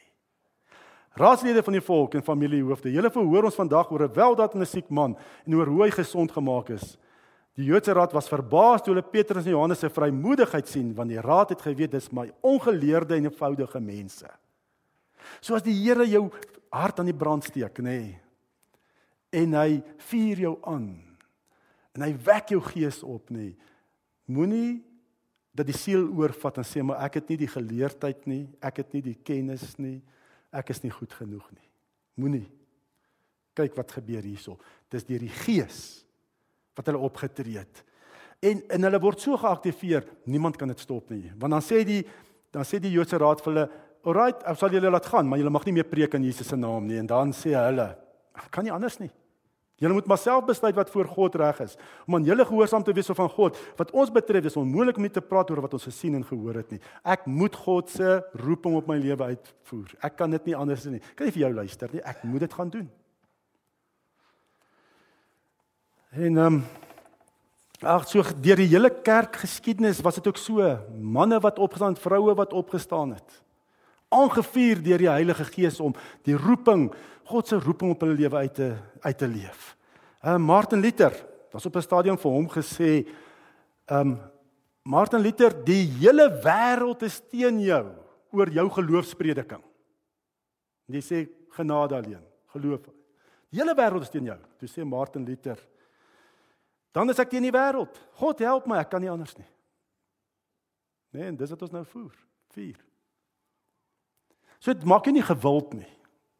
"Raadslede 1.16 1.62
van 1.62 1.72
die 1.72 1.84
volk 1.84 2.14
en 2.14 2.22
familiehoofde, 2.22 2.92
julle 2.92 3.10
verhoor 3.10 3.44
ons 3.44 3.54
vandag 3.54 3.90
oor 3.90 4.04
'n 4.04 4.14
weldaad 4.14 4.54
en 4.54 4.62
'n 4.62 4.66
siek 4.66 4.90
man 4.90 5.16
en 5.46 5.54
oor 5.54 5.66
hoe 5.66 5.84
hy 5.84 5.90
gesond 5.90 6.32
gemaak 6.32 6.70
is." 6.70 6.96
Die 7.54 7.64
Joodse 7.64 7.92
raad 7.92 8.12
was 8.12 8.28
verbaas 8.28 8.82
toe 8.82 8.94
hulle 8.94 9.02
Petrus 9.02 9.44
en 9.44 9.52
Johannes 9.52 9.78
se 9.78 9.88
vrymoedigheid 9.88 10.68
sien, 10.68 10.94
want 10.94 11.08
die 11.08 11.20
raad 11.20 11.48
het 11.50 11.62
geweet 11.62 11.90
dis 11.90 12.12
my 12.12 12.30
ongeleerde 12.42 13.16
en 13.16 13.24
eenvoudige 13.24 13.80
mense. 13.80 14.28
Soos 15.40 15.62
die 15.62 15.72
Here 15.72 16.06
jou 16.06 16.30
hart 16.70 16.98
aan 16.98 17.06
die 17.06 17.14
brand 17.14 17.44
steek, 17.44 17.78
nê? 17.78 17.82
Nee, 17.82 18.20
en 19.30 19.54
hy 19.54 19.82
vuur 19.96 20.38
jou 20.38 20.58
aan 20.62 21.05
en 21.96 22.04
hy 22.06 22.12
wek 22.26 22.52
jou 22.54 22.60
gees 22.68 23.00
op 23.06 23.32
nê. 23.34 23.54
Moenie 24.28 24.82
dat 25.56 25.68
die 25.68 25.76
siel 25.76 26.04
oorvat 26.12 26.60
en 26.60 26.66
sê 26.68 26.82
maar 26.84 27.00
ek 27.06 27.20
het 27.20 27.32
nie 27.32 27.40
die 27.40 27.50
geleerdheid 27.50 28.26
nie, 28.28 28.44
ek 28.60 28.82
het 28.82 28.92
nie 28.96 29.02
die 29.06 29.16
kennis 29.24 29.74
nie, 29.80 29.98
ek 30.52 30.74
is 30.74 30.82
nie 30.84 30.92
goed 30.92 31.12
genoeg 31.16 31.46
nie. 31.54 31.68
Moenie. 32.20 32.46
Kyk 33.56 33.76
wat 33.78 33.94
gebeur 33.96 34.24
hierso. 34.24 34.58
Dis 34.92 35.06
deur 35.08 35.22
die 35.24 35.32
gees 35.44 36.04
wat 36.76 36.90
hulle 36.90 37.00
opgetree 37.00 37.56
het. 37.56 37.82
En 38.44 38.60
en 38.76 38.88
hulle 38.88 39.00
word 39.00 39.22
so 39.22 39.38
geaktiveer, 39.40 40.04
niemand 40.28 40.58
kan 40.60 40.68
dit 40.68 40.80
stop 40.82 41.08
nie. 41.10 41.32
Want 41.40 41.56
dan 41.56 41.64
sê 41.64 41.82
die 41.88 42.02
dan 42.52 42.64
sê 42.68 42.80
die 42.80 42.92
Joodse 42.92 43.18
raad 43.20 43.40
vir 43.40 43.52
hulle, 43.52 43.70
"Alright, 44.04 44.42
ek 44.46 44.58
sal 44.58 44.70
julle 44.70 44.90
laat 44.90 45.06
gaan, 45.06 45.28
maar 45.28 45.38
julle 45.38 45.50
mag 45.50 45.64
nie 45.66 45.72
meer 45.72 45.84
preek 45.84 46.14
in 46.14 46.22
Jesus 46.24 46.48
se 46.48 46.56
naam 46.56 46.86
nie." 46.86 46.98
En 46.98 47.06
dan 47.06 47.32
sê 47.32 47.52
hulle, 47.54 47.96
"Kan 48.50 48.64
nie 48.64 48.72
anders 48.72 48.98
nie." 48.98 49.10
Julle 49.76 49.92
moet 49.92 50.06
maar 50.08 50.18
self 50.18 50.44
besluit 50.48 50.74
wat 50.74 50.90
voor 50.90 51.04
God 51.04 51.34
reg 51.36 51.58
is. 51.60 51.74
Om 52.06 52.14
aan 52.16 52.24
julle 52.24 52.44
gehoorsaam 52.48 52.82
te 52.82 52.94
wees 52.96 53.10
of 53.12 53.18
van 53.20 53.28
God. 53.28 53.58
Wat 53.76 53.90
ons 53.92 54.12
betref 54.12 54.48
is 54.48 54.56
onmoontlik 54.56 54.96
om 54.96 55.04
nie 55.04 55.12
te 55.12 55.20
praat 55.20 55.50
oor 55.52 55.60
wat 55.66 55.76
ons 55.76 55.84
gesien 55.84 56.14
en 56.16 56.24
gehoor 56.24 56.62
het 56.62 56.70
nie. 56.72 56.80
Ek 57.04 57.26
moet 57.28 57.56
God 57.66 57.92
se 57.92 58.22
roeping 58.40 58.78
op 58.78 58.88
my 58.88 58.96
lewe 59.02 59.34
uitvoer. 59.34 59.92
Ek 60.00 60.16
kan 60.16 60.32
dit 60.32 60.48
nie 60.48 60.56
anders 60.56 60.86
doen 60.86 60.96
nie. 60.96 61.02
Kan 61.12 61.28
nie 61.28 61.34
vir 61.36 61.44
jou 61.44 61.52
luister 61.58 61.92
nie. 61.92 62.00
Ek 62.08 62.24
moet 62.24 62.46
dit 62.46 62.56
gaan 62.56 62.72
doen. 62.72 62.88
En 66.16 66.40
ehm 66.40 66.46
um, 66.46 66.62
ag 67.84 68.06
so 68.08 68.24
deur 68.40 68.56
die 68.56 68.70
hele 68.70 68.88
kerk 69.04 69.36
geskiedenis 69.42 70.00
was 70.00 70.16
dit 70.16 70.26
ook 70.26 70.40
so. 70.40 70.70
Manne 70.96 71.36
wat 71.44 71.58
opgestaan, 71.60 71.98
vroue 72.00 72.32
wat 72.34 72.56
opgestaan 72.56 73.12
het. 73.12 73.42
Aangevuur 74.08 74.80
deur 74.82 75.02
die 75.04 75.10
Heilige 75.10 75.44
Gees 75.44 75.80
om 75.84 75.92
die 76.24 76.38
roeping 76.38 76.88
God 77.26 77.48
se 77.48 77.58
roeping 77.58 77.90
op 77.90 78.04
hulle 78.04 78.14
lewe 78.14 78.36
uit 78.36 78.54
te 78.54 78.68
uit 79.02 79.18
te 79.18 79.28
leef. 79.28 79.74
Uh 80.22 80.36
Martin 80.38 80.80
Luther, 80.80 81.14
daar's 81.50 81.66
op 81.66 81.76
'n 81.76 81.82
stadium 81.82 82.18
vir 82.18 82.30
hom 82.30 82.48
gesê, 82.48 83.08
um 83.90 84.18
Martin 84.82 85.20
Luther, 85.20 85.64
die 85.64 85.86
hele 85.98 86.30
wêreld 86.42 87.02
is 87.02 87.20
teen 87.28 87.60
jou 87.60 87.86
oor 88.30 88.50
jou 88.50 88.70
geloofsprediking. 88.70 89.62
Jy 90.86 91.00
sê 91.00 91.28
genade 91.50 91.94
alleen, 91.96 92.22
geloof. 92.46 92.82
Die 93.50 93.60
hele 93.60 93.74
wêreld 93.74 94.02
is 94.02 94.10
teen 94.10 94.24
jou. 94.24 94.38
Toe 94.58 94.68
sê 94.68 94.84
Martin 94.84 95.24
Luther, 95.24 95.58
dan 96.92 97.10
is 97.10 97.18
ek 97.18 97.30
teen 97.30 97.42
die 97.42 97.52
wêreld. 97.52 97.98
God 98.12 98.38
help 98.38 98.66
my, 98.66 98.78
ek 98.78 98.90
kan 98.90 99.00
nie 99.00 99.10
anders 99.10 99.36
nie. 99.36 99.50
Nee, 101.10 101.26
en 101.26 101.36
dis 101.36 101.50
wat 101.50 101.62
ons 101.62 101.70
nou 101.70 101.84
voer. 101.84 102.14
4. 102.54 102.76
So 104.58 104.72
dit 104.72 104.84
maak 104.84 105.04
jy 105.06 105.12
nie 105.12 105.22
gewild 105.22 105.74
nie 105.74 105.95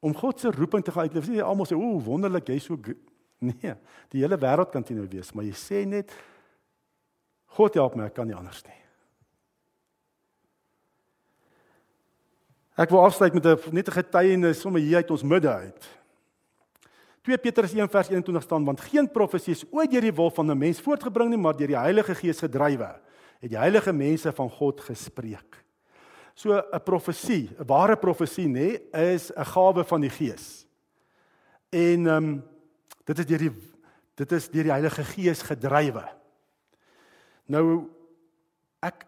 om 0.06 0.14
God 0.14 0.40
se 0.40 0.52
roeping 0.54 0.84
te 0.84 0.94
gaan 0.94 1.08
uitleef. 1.08 1.28
Nie 1.28 1.42
almal 1.42 1.66
sê 1.68 1.76
o, 1.76 1.98
wonderlik, 2.06 2.48
jy's 2.52 2.68
so 2.68 2.78
nee. 3.50 3.74
Die 4.14 4.22
hele 4.22 4.38
wêreld 4.40 4.72
kan 4.72 4.86
dit 4.86 4.96
nou 4.96 5.06
wees, 5.10 5.32
maar 5.34 5.44
jy 5.44 5.56
sê 5.58 5.84
net 5.88 6.14
God 7.56 7.76
help 7.78 7.96
my, 7.96 8.08
ek 8.08 8.16
kan 8.16 8.28
nie 8.28 8.36
anders 8.36 8.62
nie. 8.66 8.80
Ek 12.76 12.90
wil 12.92 13.06
afsluit 13.06 13.32
met 13.32 13.46
'n 13.46 13.72
net 13.72 13.88
'n 13.88 13.98
getuienis 13.98 14.60
sommer 14.60 14.80
hier 14.80 15.00
uit 15.00 15.10
ons 15.10 15.22
midde 15.22 15.48
uit. 15.48 15.88
2 17.24 17.38
Petrus 17.38 17.72
1 17.72 17.88
vers 17.88 18.08
21 18.08 18.42
staan 18.42 18.64
want 18.64 18.80
geen 18.80 19.08
profesie 19.10 19.52
is 19.52 19.64
ooit 19.72 19.90
deur 19.90 20.04
die 20.04 20.14
wil 20.14 20.30
van 20.30 20.50
'n 20.50 20.58
mens 20.58 20.80
voortgebring 20.80 21.30
nie, 21.30 21.38
maar 21.38 21.56
deur 21.56 21.66
die 21.66 21.78
Heilige 21.78 22.14
Gees 22.14 22.38
gedrywe. 22.38 23.00
Het 23.40 23.50
die 23.50 23.58
heilige 23.58 23.92
mense 23.92 24.32
van 24.32 24.50
God 24.50 24.80
gespreek. 24.80 25.65
So 26.36 26.52
'n 26.52 26.80
profesie, 26.84 27.48
'n 27.56 27.64
ware 27.64 27.96
profesie 27.96 28.46
nê, 28.46 28.80
is 28.92 29.32
'n 29.32 29.44
gawe 29.44 29.84
van 29.84 30.00
die 30.00 30.10
Gees. 30.10 30.66
En 31.70 32.06
ehm 32.06 32.24
um, 32.24 32.44
dit 33.04 33.18
is 33.18 33.26
deur 33.26 33.38
die 33.38 33.52
dit 34.14 34.32
is 34.32 34.48
deur 34.50 34.62
die 34.62 34.72
Heilige 34.72 35.04
Gees 35.04 35.42
gedrywe. 35.42 36.04
Nou 37.46 37.90
ek 38.80 39.06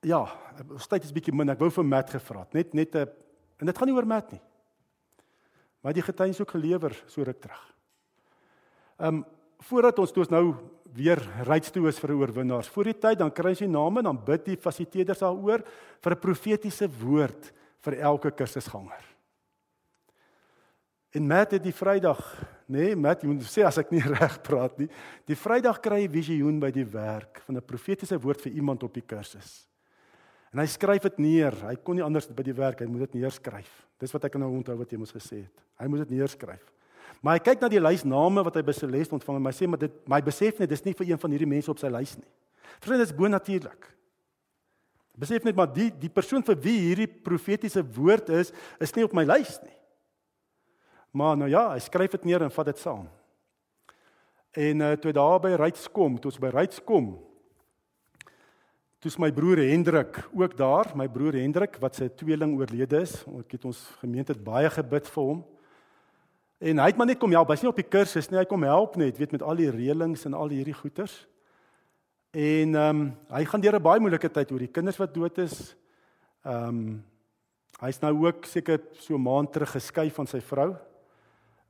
ja, 0.00 0.24
ons 0.70 0.86
tyd 0.86 1.04
is 1.04 1.12
bietjie 1.12 1.34
min. 1.34 1.50
Ek 1.50 1.60
wou 1.60 1.70
vir 1.70 1.84
Matt 1.84 2.10
gevra 2.10 2.40
het, 2.40 2.54
net 2.54 2.74
net 2.74 2.94
'n 2.94 3.08
en 3.60 3.66
dit 3.66 3.78
gaan 3.78 3.88
nie 3.88 3.96
oor 3.96 4.06
Matt 4.06 4.32
nie. 4.32 4.42
Maar 5.82 5.92
die 5.92 6.02
getuienis 6.02 6.40
ook 6.40 6.50
gelewer 6.50 7.02
so 7.06 7.22
ruk 7.22 7.40
terug. 7.40 7.76
Ehm 8.98 9.14
um, 9.14 9.24
voordat 9.58 9.98
ons 9.98 10.12
toe 10.12 10.22
ons 10.22 10.32
nou 10.32 10.54
weer 10.94 11.20
ryds 11.46 11.70
toe 11.70 11.86
is 11.88 11.98
vir 11.98 12.14
oorwinnaars. 12.16 12.68
Voor 12.68 12.90
die 12.90 12.98
tyd 12.98 13.18
dan 13.18 13.32
kry 13.34 13.54
ons 13.54 13.62
die 13.62 13.70
name 13.70 14.02
en 14.02 14.10
dan 14.10 14.20
bid 14.24 14.44
die 14.44 14.56
fasiliteerders 14.60 15.22
daaroor 15.22 15.64
vir 16.02 16.12
'n 16.14 16.20
profetiese 16.20 16.88
woord 16.88 17.52
vir 17.84 17.98
elke 18.00 18.30
kursusganger. 18.30 19.04
En 21.10 21.26
Matt 21.26 21.52
het 21.52 21.62
die 21.62 21.74
Vrydag, 21.74 22.20
nê, 22.68 22.92
nee, 22.92 22.96
Matt, 22.96 23.22
jy 23.22 23.28
moet 23.28 23.42
sê 23.42 23.64
as 23.66 23.78
ek 23.78 23.90
nie 23.90 24.02
reg 24.20 24.42
praat 24.42 24.78
nie, 24.78 24.88
die 25.26 25.34
Vrydag 25.34 25.80
kry 25.80 26.02
hy 26.02 26.08
visioen 26.08 26.60
by 26.60 26.70
die 26.70 26.86
werk 26.86 27.42
van 27.46 27.56
'n 27.56 27.66
profetiese 27.66 28.18
woord 28.18 28.40
vir 28.40 28.52
iemand 28.52 28.82
op 28.82 28.94
die 28.94 29.02
kursus. 29.02 29.66
En 30.52 30.58
hy 30.58 30.66
skryf 30.66 31.02
dit 31.02 31.18
neer. 31.18 31.54
Hy 31.66 31.76
kon 31.76 31.94
nie 31.94 32.04
anders 32.04 32.26
by 32.26 32.42
die 32.42 32.54
werk, 32.54 32.80
hy 32.80 32.86
moet 32.86 33.06
dit 33.06 33.20
neerskryf. 33.20 33.70
Dis 33.98 34.12
wat 34.12 34.24
ek 34.24 34.38
nou 34.40 34.50
onthou 34.50 34.76
wat 34.80 34.90
jy 34.90 34.98
mos 34.98 35.12
gesê 35.14 35.44
het. 35.44 35.62
Hy 35.78 35.86
moet 35.86 36.02
dit 36.04 36.16
neerskryf. 36.18 36.64
Maar 37.20 37.36
hy 37.36 37.44
kyk 37.44 37.60
na 37.60 37.68
die 37.68 37.82
lys 37.82 38.04
name 38.08 38.42
wat 38.46 38.56
hy 38.56 38.62
by 38.64 38.74
les 38.88 39.12
ontvang 39.12 39.40
en 39.40 39.48
hy 39.50 39.54
sê 39.56 39.68
maar 39.68 39.80
dit 39.82 39.96
my 40.08 40.20
besef 40.24 40.60
net 40.60 40.70
dis 40.72 40.84
nie 40.86 40.96
vir 40.96 41.10
een 41.10 41.20
van 41.20 41.34
hierdie 41.34 41.48
mense 41.48 41.70
op 41.70 41.80
sy 41.80 41.90
lys 41.92 42.16
nie. 42.16 42.28
Vriende, 42.80 43.04
dit 43.04 43.10
is 43.10 43.16
bonatuurlik. 43.16 43.88
Besef 45.20 45.44
net 45.44 45.56
maar 45.56 45.68
die 45.68 45.90
die 45.92 46.08
persoon 46.08 46.44
vir 46.46 46.56
wie 46.64 46.78
hierdie 46.86 47.08
profetiese 47.08 47.84
woord 47.84 48.32
is, 48.32 48.54
is 48.80 48.94
nie 48.96 49.04
op 49.04 49.16
my 49.16 49.26
lys 49.28 49.58
nie. 49.66 49.76
Maar 51.12 51.36
nou 51.36 51.48
ja, 51.50 51.66
hy 51.74 51.80
skryf 51.82 52.14
dit 52.16 52.30
neer 52.30 52.46
en 52.46 52.54
vat 52.54 52.70
dit 52.70 52.80
saam. 52.80 53.08
En 54.56 54.84
uh, 54.86 54.94
toe 54.98 55.12
daar 55.14 55.42
by 55.42 55.52
Ryds 55.58 55.90
kom, 55.92 56.16
toe 56.18 56.30
ons 56.30 56.40
by 56.40 56.52
Ryds 56.54 56.80
kom, 56.86 57.12
Toe's 59.00 59.16
my 59.16 59.30
broer 59.32 59.62
Hendrik 59.64 60.18
ook 60.36 60.52
daar, 60.58 60.90
my 60.92 61.06
broer 61.08 61.38
Hendrik 61.40 61.78
wat 61.80 61.96
sy 61.96 62.10
tweeling 62.12 62.50
oorlede 62.58 62.98
is. 63.00 63.14
Ek 63.40 63.54
het 63.56 63.62
ons 63.64 63.78
gemeente 64.02 64.34
het 64.34 64.42
baie 64.44 64.68
gebid 64.68 65.08
vir 65.08 65.24
hom. 65.24 65.38
En 66.60 66.80
hy 66.82 66.90
het 66.90 66.98
maar 67.00 67.08
net 67.08 67.20
kom 67.20 67.32
help. 67.32 67.48
Hy's 67.54 67.62
nie 67.64 67.70
op 67.70 67.78
die 67.80 67.88
kursus 67.88 68.28
nie, 68.28 68.36
hy 68.36 68.46
kom 68.48 68.66
help 68.68 68.98
net, 69.00 69.16
weet 69.16 69.32
met 69.32 69.42
al 69.42 69.56
die 69.56 69.70
reëlings 69.72 70.26
en 70.28 70.36
al 70.36 70.52
hierdie 70.52 70.76
goeters. 70.76 71.14
En 72.36 72.76
ehm 72.76 72.98
um, 73.00 73.06
hy 73.32 73.44
gaan 73.48 73.62
deur 73.64 73.78
'n 73.78 73.82
baie 73.82 74.00
moeilike 74.00 74.28
tyd 74.28 74.52
oor 74.52 74.60
die 74.60 74.74
kinders 74.74 75.00
wat 75.00 75.14
dood 75.14 75.38
is. 75.38 75.74
Ehm 76.44 76.68
um, 76.68 77.04
hy's 77.80 78.00
nou 78.02 78.12
ook 78.26 78.44
seker 78.44 78.80
so 78.92 79.18
maand 79.18 79.52
terug 79.52 79.72
geskei 79.72 80.10
van 80.10 80.26
sy 80.26 80.40
vrou. 80.40 80.76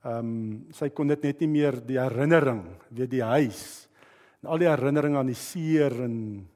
Ehm 0.05 0.19
um, 0.19 0.67
sy 0.73 0.91
kon 0.91 1.07
dit 1.07 1.23
net 1.23 1.41
nie 1.41 1.49
meer 1.49 1.81
die 1.81 1.99
herinnering, 2.01 2.65
weet 2.91 3.11
die 3.11 3.25
huis 3.25 3.89
en 4.43 4.49
al 4.49 4.59
die 4.59 4.69
herinneringe 4.69 5.19
aan 5.19 5.31
die 5.31 5.39
seer 5.39 5.93
en 6.05 6.49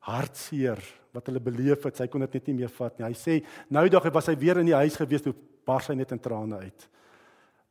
hartseer 0.00 0.78
wat 1.12 1.26
hulle 1.26 1.40
beleef 1.40 1.84
het. 1.84 1.96
Sy 1.96 2.06
kon 2.06 2.20
dit 2.20 2.34
net 2.34 2.46
nie 2.46 2.60
meer 2.62 2.70
vat 2.70 2.98
nie. 2.98 3.06
Hy 3.06 3.14
sê 3.18 3.44
nou 3.70 3.88
dag 3.88 4.06
was 4.14 4.26
hy 4.30 4.36
weer 4.38 4.58
in 4.58 4.70
die 4.70 4.78
huis 4.78 4.96
gewees 4.96 5.22
toe 5.22 5.34
bars 5.66 5.88
hy 5.88 5.94
net 5.94 6.12
in 6.12 6.22
trane 6.22 6.56
uit. 6.62 6.88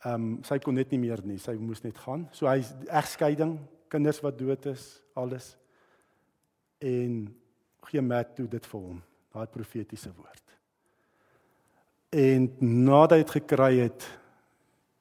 Ehm 0.08 0.14
um, 0.14 0.28
sy 0.48 0.60
kon 0.64 0.78
net 0.78 0.94
nie 0.94 1.02
meer 1.02 1.20
nie. 1.26 1.40
Sy 1.42 1.58
moes 1.60 1.84
net 1.84 1.98
gaan. 2.00 2.28
So 2.32 2.48
hy 2.48 2.62
egskeiding, 2.88 3.58
kinders 3.92 4.22
wat 4.24 4.38
dood 4.40 4.70
is, 4.72 4.86
alles. 5.18 5.52
En 6.80 7.26
gee 7.90 8.04
Matt 8.04 8.36
toe 8.38 8.48
dit 8.48 8.70
vir 8.72 8.80
hom, 8.80 9.02
daai 9.34 9.48
profetiese 9.52 10.12
woord. 10.14 10.44
En 12.16 12.48
nadat 12.64 13.18
hy 13.18 13.22
dit 13.24 13.36
gekry 13.40 13.72
het, 13.82 14.08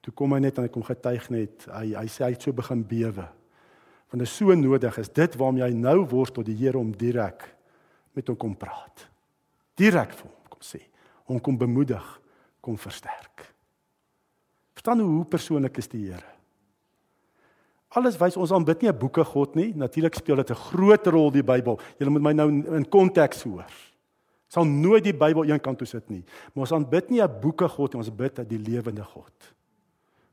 toe 0.03 0.15
kom 0.17 0.35
hy 0.35 0.41
net 0.43 0.59
en 0.59 0.67
hy 0.67 0.73
kom 0.75 0.87
getuig 0.87 1.31
net. 1.35 1.69
Hy 1.71 1.93
hy 1.95 2.07
sê 2.11 2.27
hy 2.27 2.33
het 2.35 2.47
so 2.49 2.57
begin 2.57 2.83
bewe 2.87 3.29
want 4.07 4.23
dit 4.23 4.29
is 4.29 4.37
so 4.39 4.55
nodig 4.55 4.99
is 5.03 5.11
dit 5.11 5.37
waarom 5.37 5.59
jy 5.61 5.71
nou 5.75 5.99
worstel 6.09 6.47
die 6.47 6.57
Here 6.57 6.79
om 6.79 6.93
direk 6.95 7.43
met 8.17 8.29
hom 8.31 8.39
kom 8.39 8.55
praat. 8.57 9.03
Direk 9.77 10.15
vir 10.15 10.29
hom 10.29 10.53
kom 10.53 10.63
sê, 10.65 10.81
hom 11.29 11.41
kom 11.43 11.59
bemoedig, 11.59 12.07
kom 12.65 12.79
versterk. 12.79 13.45
Verstaan 14.77 15.01
hoe 15.01 15.25
persoonlik 15.25 15.79
is 15.81 15.89
die 15.89 16.05
Here? 16.11 16.35
Alles 17.97 18.19
wys 18.21 18.37
ons 18.37 18.53
aanbid 18.53 18.83
nie 18.83 18.91
'n 18.91 18.99
boeke 18.99 19.25
God 19.25 19.55
nie. 19.57 19.73
Natuurlik 19.73 20.15
speel 20.15 20.37
dit 20.37 20.51
'n 20.51 20.55
groot 20.55 21.07
rol 21.07 21.31
die 21.31 21.43
Bybel. 21.43 21.81
Jy 21.99 22.09
moet 22.09 22.23
my 22.23 22.33
nou 22.33 22.49
in 22.51 22.89
konteks 22.89 23.43
hoor. 23.43 23.65
Sal 24.49 24.65
nooit 24.65 25.05
die 25.05 25.17
Bybel 25.17 25.45
eenkant 25.45 25.79
toe 25.79 25.87
sit 25.87 26.11
nie. 26.11 26.25
Maar 26.53 26.69
ons 26.69 26.73
aanbid 26.73 27.11
nie 27.11 27.23
'n 27.23 27.41
boeke 27.41 27.69
God 27.69 27.93
nie, 27.93 27.99
ons 27.99 28.15
bid 28.15 28.35
dat 28.35 28.49
die 28.49 28.59
lewende 28.59 29.05
God 29.05 29.55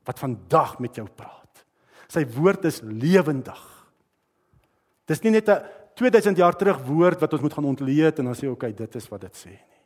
wat 0.04 0.18
vandag 0.18 0.78
met 0.78 0.94
jou 0.94 1.08
praat. 1.08 1.64
Sy 2.08 2.26
woord 2.26 2.64
is 2.64 2.82
lewendig. 2.82 3.86
Dis 5.06 5.22
nie 5.22 5.30
net 5.30 5.48
'n 5.48 5.62
2000 5.94 6.36
jaar 6.36 6.56
terug 6.56 6.84
woord 6.84 7.20
wat 7.20 7.32
ons 7.32 7.42
moet 7.42 7.54
gaan 7.54 7.64
ontleed 7.64 8.18
en 8.18 8.24
dan 8.24 8.34
sê 8.34 8.50
okay, 8.50 8.72
dit 8.72 8.94
is 8.94 9.08
wat 9.08 9.20
dit 9.20 9.34
sê 9.34 9.50
nie. 9.50 9.80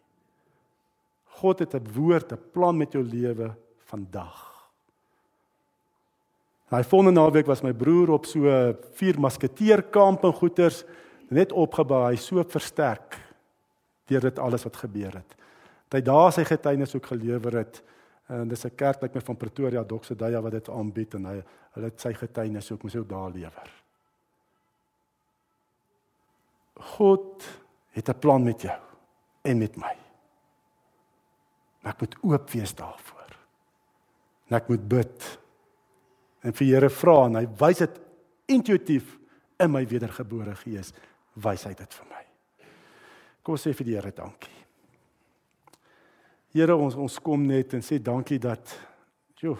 God 1.40 1.59
het 1.59 1.75
'n 1.75 1.92
woord, 1.94 2.33
'n 2.33 2.51
plan 2.53 2.77
met 2.77 2.92
jou 2.92 3.03
lewe 3.05 3.55
vandag. 3.88 4.44
Hy 6.68 6.83
volgende 6.85 7.16
naweek 7.16 7.48
was 7.48 7.64
my 7.64 7.72
broer 7.72 8.11
op 8.18 8.27
so 8.29 8.44
vier 8.98 9.16
masketeerkamp 9.20 10.24
in 10.29 10.35
Goeters 10.37 10.83
net 11.33 11.53
opgebou, 11.53 12.03
hy 12.09 12.16
so 12.20 12.44
versterk 12.44 13.16
deur 14.09 14.24
dit 14.29 14.40
alles 14.40 14.64
wat 14.64 14.77
gebeur 14.81 15.18
het. 15.20 15.37
Hy 15.92 16.01
daar 16.05 16.33
sy 16.33 16.44
getuienis 16.48 16.94
ook 16.96 17.09
gelewer 17.09 17.61
het. 17.62 17.83
En 18.29 18.48
dis 18.48 18.64
'n 18.64 18.77
kerk 18.77 19.03
like 19.03 19.14
my 19.14 19.20
van 19.24 19.37
Pretoria 19.37 19.83
Doxedaya 19.85 20.40
wat 20.40 20.53
dit 20.53 20.68
aanbied 20.68 21.14
en 21.14 21.24
hy 21.24 21.42
hulle 21.72 21.92
sy 21.96 22.12
getuienis 22.12 22.72
ook 22.72 22.83
moet 22.83 22.96
ook 22.96 23.09
daar 23.09 23.31
lewer. 23.31 23.68
God 26.74 27.44
het 27.90 28.09
'n 28.09 28.18
plan 28.18 28.42
met 28.44 28.61
jou 28.61 28.81
en 29.42 29.59
met 29.59 29.77
my. 29.77 29.96
Maar 31.81 31.92
ek 31.92 32.01
moet 32.01 32.16
oop 32.22 32.51
wees 32.51 32.74
daarvoor. 32.74 33.17
En 34.49 34.57
ek 34.57 34.69
moet 34.73 34.85
bid. 34.89 35.27
En 36.47 36.55
vir 36.55 36.71
Here 36.71 36.91
vra 36.93 37.17
en 37.27 37.41
hy 37.41 37.47
wys 37.61 37.83
dit 37.85 37.99
intuïtief 38.55 39.17
in 39.61 39.73
my 39.73 39.83
wedergebore 39.89 40.55
gees, 40.63 40.93
wys 41.43 41.67
hy 41.69 41.75
dit 41.77 41.99
vir 41.99 42.09
my. 42.13 42.23
Kom 43.45 43.59
sê 43.61 43.75
vir 43.77 43.89
die 43.89 43.97
Here 43.99 44.15
dankie. 44.15 44.55
Here 46.55 46.77
ons 46.77 46.97
ons 46.97 47.19
kom 47.21 47.45
net 47.47 47.75
en 47.77 47.85
sê 47.85 47.99
dankie 48.01 48.39
dat 48.41 48.73
jo 49.39 49.59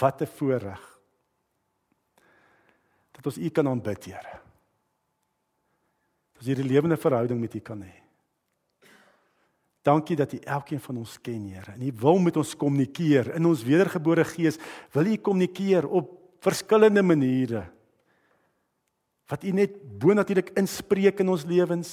wat 0.00 0.22
'n 0.22 0.26
voorreg 0.26 0.94
dat 3.12 3.26
ons 3.26 3.38
U 3.38 3.50
kan 3.50 3.68
aanbid, 3.68 4.04
Here. 4.04 4.40
Dat 6.32 6.42
ons 6.42 6.46
hierdie 6.46 6.66
lewende 6.66 6.96
verhouding 6.96 7.40
met 7.40 7.54
U 7.54 7.60
kan 7.60 7.82
hê. 7.82 8.03
Dankie 9.84 10.16
dat 10.16 10.32
U 10.32 10.38
elkeen 10.48 10.80
van 10.80 10.96
ons 11.02 11.18
ken, 11.20 11.48
Here. 11.52 11.74
En 11.76 11.82
U 11.84 11.92
wil 12.00 12.18
met 12.24 12.36
ons 12.40 12.56
kommunikeer 12.56 13.34
in 13.36 13.46
ons 13.46 13.64
wedergebore 13.66 14.24
gees. 14.24 14.56
Wil 14.96 15.12
U 15.12 15.16
kommunikeer 15.16 15.88
op 15.88 16.08
verskillende 16.40 17.02
maniere. 17.02 17.66
Wat 19.28 19.44
U 19.44 19.52
net 19.52 19.76
bonatuurlik 20.00 20.54
inspreek 20.56 21.20
in 21.20 21.28
ons 21.28 21.44
lewens 21.44 21.92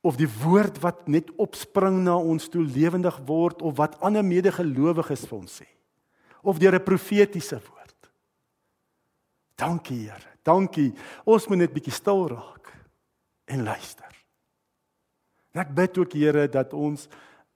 of 0.00 0.16
die 0.16 0.28
woord 0.40 0.78
wat 0.80 1.08
net 1.12 1.28
opspring 1.40 2.02
na 2.04 2.16
ons 2.16 2.48
toe 2.48 2.62
lewendig 2.64 3.18
word 3.28 3.60
of 3.64 3.76
wat 3.80 3.98
ander 4.04 4.24
medegelowiges 4.24 5.26
vir 5.28 5.38
ons 5.38 5.58
sê 5.60 5.68
of 6.40 6.56
deur 6.56 6.74
'n 6.74 6.84
profetiese 6.84 7.60
woord. 7.60 8.10
Dankie 9.56 10.08
Here. 10.08 10.30
Dankie. 10.42 10.94
Ons 11.24 11.48
moet 11.48 11.58
net 11.58 11.72
bietjie 11.72 11.92
stil 11.92 12.28
raak 12.28 12.72
en 13.44 13.62
luister. 13.62 14.09
En 15.50 15.64
ek 15.64 15.74
bid 15.74 15.98
ook 15.98 16.12
Here 16.14 16.48
dat 16.48 16.72
ons 16.72 17.08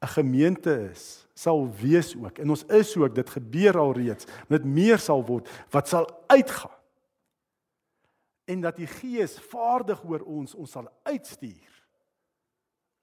'n 0.02 0.06
gemeente 0.06 0.90
is, 0.90 1.26
sal 1.34 1.66
wees 1.74 2.16
ook 2.16 2.38
en 2.38 2.50
ons 2.50 2.64
is 2.64 2.96
ook 2.96 3.14
dit 3.14 3.30
gebeur 3.30 3.78
al 3.78 3.92
reeds, 3.92 4.26
met 4.48 4.64
meer 4.64 4.98
sal 4.98 5.24
word 5.24 5.48
wat 5.70 5.88
sal 5.88 6.24
uitgaan. 6.26 6.76
En 8.44 8.60
dat 8.60 8.76
die 8.76 8.86
Gees 8.86 9.38
vaardig 9.40 10.04
oor 10.04 10.20
ons 10.20 10.54
ons 10.54 10.70
sal 10.70 10.88
uitstuur 11.02 11.72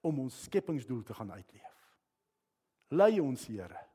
om 0.02 0.20
ons 0.20 0.44
skepingsdoel 0.44 1.04
te 1.04 1.14
gaan 1.14 1.32
uitleef. 1.32 1.78
Lei 2.88 3.20
ons 3.20 3.48
Here 3.48 3.88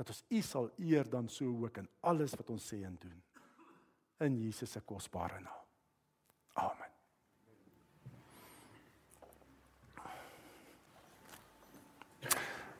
dat 0.00 0.08
ons 0.08 0.22
U 0.28 0.40
sal 0.42 0.70
eer 0.80 1.08
dan 1.10 1.28
so 1.28 1.44
ook 1.64 1.76
in 1.76 1.88
alles 2.00 2.34
wat 2.40 2.50
ons 2.50 2.72
sê 2.72 2.80
en 2.88 2.96
doen. 3.00 3.18
In 4.24 4.38
Jesus 4.40 4.72
se 4.72 4.80
kosbare 4.80 5.40
naam. 5.40 5.66
Amen. 6.52 6.89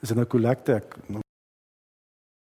Is 0.03 0.11
'n 0.11 0.27
kollekte 0.27 0.83